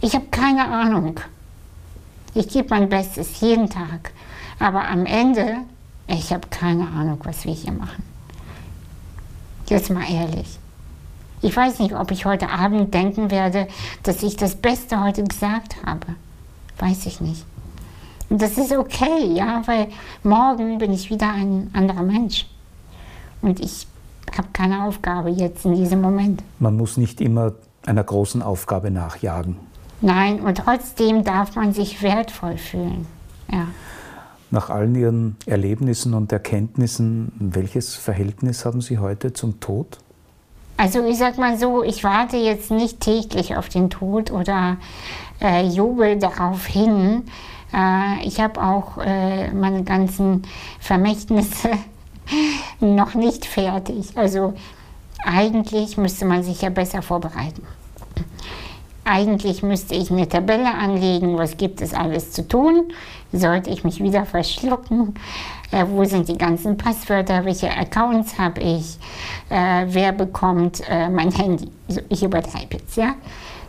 Ich 0.00 0.14
habe 0.14 0.26
keine 0.30 0.64
Ahnung. 0.64 1.20
Ich 2.34 2.48
gebe 2.48 2.68
mein 2.70 2.88
Bestes 2.88 3.40
jeden 3.40 3.70
Tag. 3.70 4.12
Aber 4.58 4.88
am 4.88 5.06
Ende, 5.06 5.58
ich 6.12 6.32
habe 6.32 6.48
keine 6.48 6.86
Ahnung, 6.88 7.18
was 7.24 7.44
wir 7.44 7.52
hier 7.52 7.72
machen. 7.72 8.02
Jetzt 9.68 9.90
mal 9.90 10.04
ehrlich. 10.10 10.58
Ich 11.40 11.56
weiß 11.56 11.80
nicht, 11.80 11.94
ob 11.94 12.10
ich 12.10 12.24
heute 12.24 12.48
Abend 12.48 12.94
denken 12.94 13.30
werde, 13.30 13.66
dass 14.02 14.22
ich 14.22 14.36
das 14.36 14.54
Beste 14.54 15.02
heute 15.02 15.24
gesagt 15.24 15.76
habe. 15.84 16.06
Weiß 16.78 17.06
ich 17.06 17.20
nicht. 17.20 17.44
Und 18.28 18.40
das 18.40 18.56
ist 18.56 18.72
okay, 18.72 19.34
ja, 19.34 19.62
weil 19.66 19.88
morgen 20.22 20.78
bin 20.78 20.92
ich 20.92 21.10
wieder 21.10 21.30
ein 21.30 21.70
anderer 21.74 22.02
Mensch. 22.02 22.46
Und 23.42 23.60
ich 23.60 23.86
habe 24.36 24.48
keine 24.52 24.84
Aufgabe 24.84 25.30
jetzt 25.30 25.64
in 25.64 25.74
diesem 25.74 26.00
Moment. 26.00 26.42
Man 26.58 26.76
muss 26.76 26.96
nicht 26.96 27.20
immer 27.20 27.52
einer 27.84 28.04
großen 28.04 28.40
Aufgabe 28.40 28.90
nachjagen. 28.90 29.56
Nein, 30.00 30.40
und 30.40 30.58
trotzdem 30.58 31.24
darf 31.24 31.56
man 31.56 31.72
sich 31.72 32.02
wertvoll 32.02 32.56
fühlen. 32.56 33.06
Ja. 33.50 33.66
Nach 34.52 34.68
allen 34.68 34.94
Ihren 34.94 35.36
Erlebnissen 35.46 36.12
und 36.12 36.30
Erkenntnissen, 36.30 37.32
welches 37.38 37.94
Verhältnis 37.94 38.66
haben 38.66 38.82
Sie 38.82 38.98
heute 38.98 39.32
zum 39.32 39.60
Tod? 39.60 39.96
Also 40.76 41.02
ich 41.06 41.16
sag 41.16 41.38
mal 41.38 41.56
so, 41.56 41.82
ich 41.82 42.04
warte 42.04 42.36
jetzt 42.36 42.70
nicht 42.70 43.00
täglich 43.00 43.56
auf 43.56 43.70
den 43.70 43.88
Tod 43.88 44.30
oder 44.30 44.76
äh, 45.40 45.66
jubel 45.66 46.18
darauf 46.18 46.66
hin. 46.66 47.22
Äh, 47.72 48.26
ich 48.26 48.40
habe 48.40 48.62
auch 48.62 48.98
äh, 48.98 49.50
meine 49.52 49.84
ganzen 49.84 50.42
Vermächtnisse 50.80 51.70
noch 52.80 53.14
nicht 53.14 53.46
fertig. 53.46 54.18
Also 54.18 54.52
eigentlich 55.24 55.96
müsste 55.96 56.26
man 56.26 56.42
sich 56.42 56.60
ja 56.60 56.68
besser 56.68 57.00
vorbereiten. 57.00 57.62
Eigentlich 59.04 59.62
müsste 59.62 59.94
ich 59.94 60.10
eine 60.10 60.28
Tabelle 60.28 60.74
anlegen, 60.74 61.36
was 61.36 61.56
gibt 61.56 61.80
es 61.80 61.92
alles 61.92 62.32
zu 62.32 62.46
tun. 62.46 62.92
Sollte 63.32 63.70
ich 63.70 63.84
mich 63.84 64.02
wieder 64.02 64.26
verschlucken? 64.26 65.14
Äh, 65.70 65.86
wo 65.88 66.04
sind 66.04 66.28
die 66.28 66.36
ganzen 66.36 66.76
Passwörter? 66.76 67.44
Welche 67.44 67.70
Accounts 67.70 68.38
habe 68.38 68.60
ich? 68.60 68.98
Äh, 69.48 69.86
wer 69.88 70.12
bekommt 70.12 70.82
äh, 70.88 71.08
mein 71.08 71.30
Handy? 71.32 71.70
Also 71.88 72.02
ich 72.08 72.22
übertreibe 72.22 72.76
jetzt, 72.76 72.96
ja? 72.96 73.14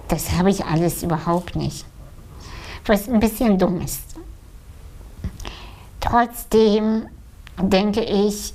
Das 0.07 0.31
habe 0.33 0.49
ich 0.49 0.65
alles 0.65 1.01
überhaupt 1.03 1.55
nicht. 1.55 1.85
Was 2.85 3.07
ein 3.07 3.19
bisschen 3.19 3.57
dumm 3.57 3.79
ist. 3.81 4.03
Trotzdem 6.01 7.07
denke 7.57 8.01
ich, 8.01 8.53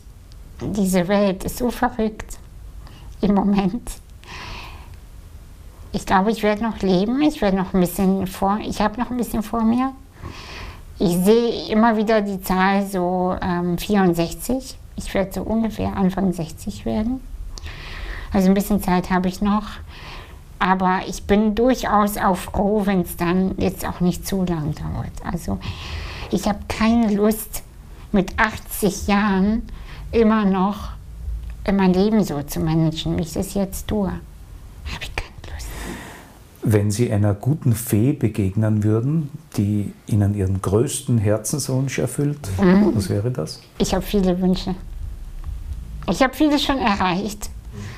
diese 0.61 1.09
Welt 1.09 1.45
ist 1.45 1.59
so 1.59 1.71
verrückt 1.71 2.39
im 3.23 3.35
Moment 3.35 3.91
ich 5.93 6.07
glaube, 6.07 6.31
ich 6.31 6.43
werde 6.43 6.63
noch 6.63 6.81
leben. 6.81 7.21
Ich 7.23 7.41
werde 7.41 7.57
noch 7.57 7.75
ein 7.75 7.81
bisschen 7.81 8.27
vor, 8.27 8.59
ich 8.63 8.81
habe 8.81 9.01
noch 9.01 9.11
ein 9.11 9.17
bisschen 9.17 9.43
vor 9.43 9.63
mir. 9.63 9.93
Ich 10.99 11.17
sehe 11.19 11.69
immer 11.71 11.97
wieder 11.97 12.21
die 12.23 12.41
Zahl 12.41 12.85
so 12.87 13.37
ähm, 13.41 13.79
64. 13.79 14.77
Ich 14.97 15.15
werde 15.15 15.33
so 15.33 15.43
ungefähr 15.43 15.97
Anfang 15.97 16.33
60 16.33 16.85
werden. 16.85 17.21
Also 18.33 18.49
ein 18.49 18.55
bisschen 18.55 18.83
Zeit 18.83 19.11
habe 19.11 19.29
ich 19.29 19.41
noch. 19.41 19.65
Aber 20.59 21.03
ich 21.07 21.23
bin 21.25 21.55
durchaus 21.55 22.17
auch 22.17 22.37
froh, 22.37 22.83
wenn 22.85 23.03
es 23.03 23.17
dann 23.17 23.55
jetzt 23.59 23.87
auch 23.87 24.01
nicht 24.01 24.27
zu 24.27 24.45
lang 24.45 24.75
dauert. 24.75 25.13
Also 25.25 25.59
ich 26.33 26.49
habe 26.49 26.59
keine 26.69 27.15
Lust, 27.15 27.63
mit 28.11 28.39
80 28.39 29.07
Jahren 29.07 29.63
immer 30.13 30.45
noch 30.45 30.91
mein 31.71 31.93
Leben 31.93 32.25
so 32.25 32.43
zu 32.43 32.61
managen, 32.61 33.19
wie 33.19 33.23
ich 33.23 33.35
das 33.35 33.55
jetzt 33.55 33.89
tue. 33.89 34.13
Wenn 36.71 36.91
Sie 36.91 37.11
einer 37.11 37.33
guten 37.33 37.73
Fee 37.73 38.13
begegnen 38.13 38.85
würden, 38.85 39.31
die 39.57 39.95
Ihnen 40.07 40.35
Ihren 40.35 40.61
größten 40.61 41.17
Herzenswunsch 41.17 41.99
erfüllt, 41.99 42.41
mhm. 42.61 42.95
was 42.95 43.09
wäre 43.09 43.31
das? 43.31 43.63
Ich 43.79 43.95
habe 43.95 44.05
viele 44.05 44.39
Wünsche. 44.43 44.75
Ich 46.11 46.23
habe 46.23 46.35
vieles 46.35 46.63
schon 46.63 46.77
erreicht, 46.77 47.49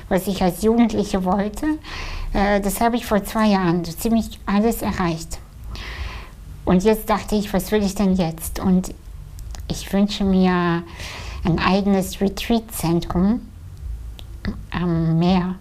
was 0.09 0.29
ich 0.29 0.41
als 0.41 0.63
Jugendliche 0.63 1.25
wollte. 1.25 1.67
Äh, 2.33 2.61
das 2.61 2.81
habe 2.81 2.95
ich 2.95 3.07
vor 3.07 3.25
zwei 3.25 3.49
Jahren 3.49 3.85
so 3.85 3.91
ziemlich 3.91 4.39
alles 4.47 4.83
erreicht. 4.83 5.41
Und 6.65 6.85
jetzt 6.85 7.11
dachte 7.11 7.35
ich, 7.35 7.53
was 7.53 7.73
will 7.73 7.83
ich 7.83 7.97
denn 7.97 8.15
jetzt? 8.15 8.61
Und 8.61 8.95
ich 9.67 9.93
wünsche 9.93 10.23
mir 10.23 10.85
ein 11.43 11.59
eigenes 11.59 12.21
Retreat-Zentrum 12.21 13.41
am 14.71 15.19
Meer 15.19 15.57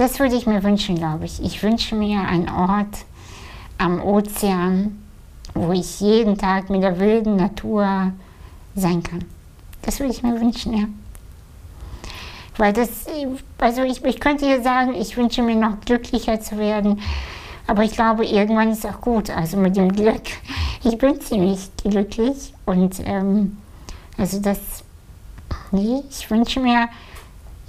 das 0.00 0.18
würde 0.18 0.34
ich 0.34 0.46
mir 0.46 0.62
wünschen, 0.62 0.94
glaube 0.94 1.26
ich. 1.26 1.42
Ich 1.44 1.62
wünsche 1.62 1.94
mir 1.94 2.20
einen 2.20 2.48
Ort 2.48 3.04
am 3.76 4.02
Ozean, 4.02 4.98
wo 5.52 5.72
ich 5.72 6.00
jeden 6.00 6.38
Tag 6.38 6.70
mit 6.70 6.82
der 6.82 6.98
wilden 6.98 7.36
Natur 7.36 8.10
sein 8.74 9.02
kann. 9.02 9.26
Das 9.82 10.00
würde 10.00 10.14
ich 10.14 10.22
mir 10.22 10.40
wünschen, 10.40 10.72
ja. 10.74 10.84
Weil 12.56 12.72
das, 12.72 12.88
also 13.58 13.82
ich, 13.82 14.02
ich 14.02 14.20
könnte 14.20 14.46
hier 14.46 14.62
sagen, 14.62 14.94
ich 14.94 15.18
wünsche 15.18 15.42
mir 15.42 15.56
noch 15.56 15.78
glücklicher 15.80 16.40
zu 16.40 16.56
werden, 16.56 17.02
aber 17.66 17.84
ich 17.84 17.92
glaube, 17.92 18.24
irgendwann 18.24 18.72
ist 18.72 18.86
auch 18.86 19.02
gut. 19.02 19.28
Also 19.28 19.58
mit 19.58 19.76
dem 19.76 19.92
Glück. 19.92 20.22
Ich 20.82 20.96
bin 20.96 21.20
ziemlich 21.20 21.68
glücklich 21.76 22.54
und 22.64 23.00
ähm, 23.04 23.58
also 24.16 24.40
das, 24.40 24.58
nee, 25.72 26.02
ich 26.08 26.30
wünsche 26.30 26.58
mir 26.58 26.88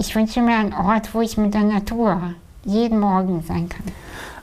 ich 0.02 0.16
wünsche 0.16 0.42
mir 0.42 0.58
einen 0.58 0.74
Ort, 0.74 1.14
wo 1.14 1.22
ich 1.22 1.38
mit 1.38 1.54
der 1.54 1.62
Natur 1.62 2.34
jeden 2.66 3.00
Morgen 3.00 3.44
sein 3.44 3.70
kann. 3.70 3.84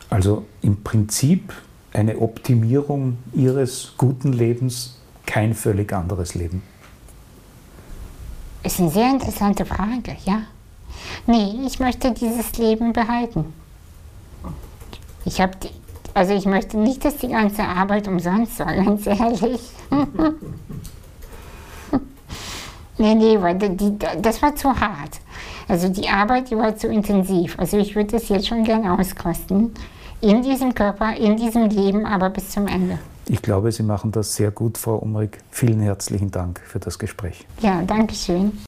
Also 0.08 0.46
im 0.62 0.82
Prinzip 0.84 1.52
eine 1.92 2.18
Optimierung 2.18 3.18
Ihres 3.34 3.94
guten 3.98 4.32
Lebens, 4.32 4.98
kein 5.26 5.54
völlig 5.54 5.92
anderes 5.92 6.34
Leben. 6.34 6.62
Ist 8.62 8.78
eine 8.78 8.90
sehr 8.90 9.10
interessante 9.10 9.66
Frage, 9.66 10.16
ja. 10.24 10.42
Nee, 11.26 11.58
ich 11.66 11.80
möchte 11.80 12.12
dieses 12.12 12.56
Leben 12.56 12.92
behalten. 12.92 13.52
Ich 15.24 15.40
habe, 15.40 15.52
also 16.14 16.34
ich 16.34 16.46
möchte 16.46 16.78
nicht, 16.78 17.04
dass 17.04 17.16
die 17.16 17.28
ganze 17.28 17.64
Arbeit 17.64 18.06
umsonst 18.06 18.60
war, 18.60 18.72
ganz 18.84 19.06
ehrlich. 19.06 19.60
nee, 22.98 23.14
nee, 23.14 23.40
weil 23.40 23.56
die, 23.56 23.98
das 24.20 24.42
war 24.42 24.54
zu 24.54 24.68
hart. 24.68 25.20
Also 25.68 25.88
die 25.88 26.08
Arbeit, 26.08 26.50
die 26.50 26.56
war 26.56 26.76
zu 26.76 26.88
intensiv. 26.88 27.58
Also 27.58 27.78
ich 27.78 27.94
würde 27.94 28.12
das 28.12 28.28
jetzt 28.28 28.48
schon 28.48 28.64
gerne 28.64 28.98
auskosten. 28.98 29.72
In 30.20 30.42
diesem 30.42 30.74
Körper, 30.74 31.14
in 31.16 31.36
diesem 31.36 31.68
Leben, 31.68 32.04
aber 32.04 32.30
bis 32.30 32.50
zum 32.50 32.66
Ende. 32.66 32.98
Ich 33.28 33.42
glaube, 33.42 33.70
Sie 33.70 33.82
machen 33.82 34.10
das 34.10 34.34
sehr 34.34 34.50
gut, 34.50 34.78
Frau 34.78 34.96
Umrig. 34.96 35.38
Vielen 35.50 35.80
herzlichen 35.80 36.30
Dank 36.30 36.60
für 36.60 36.78
das 36.78 36.98
Gespräch. 36.98 37.46
Ja, 37.60 37.82
danke 37.86 38.14
schön. 38.14 38.58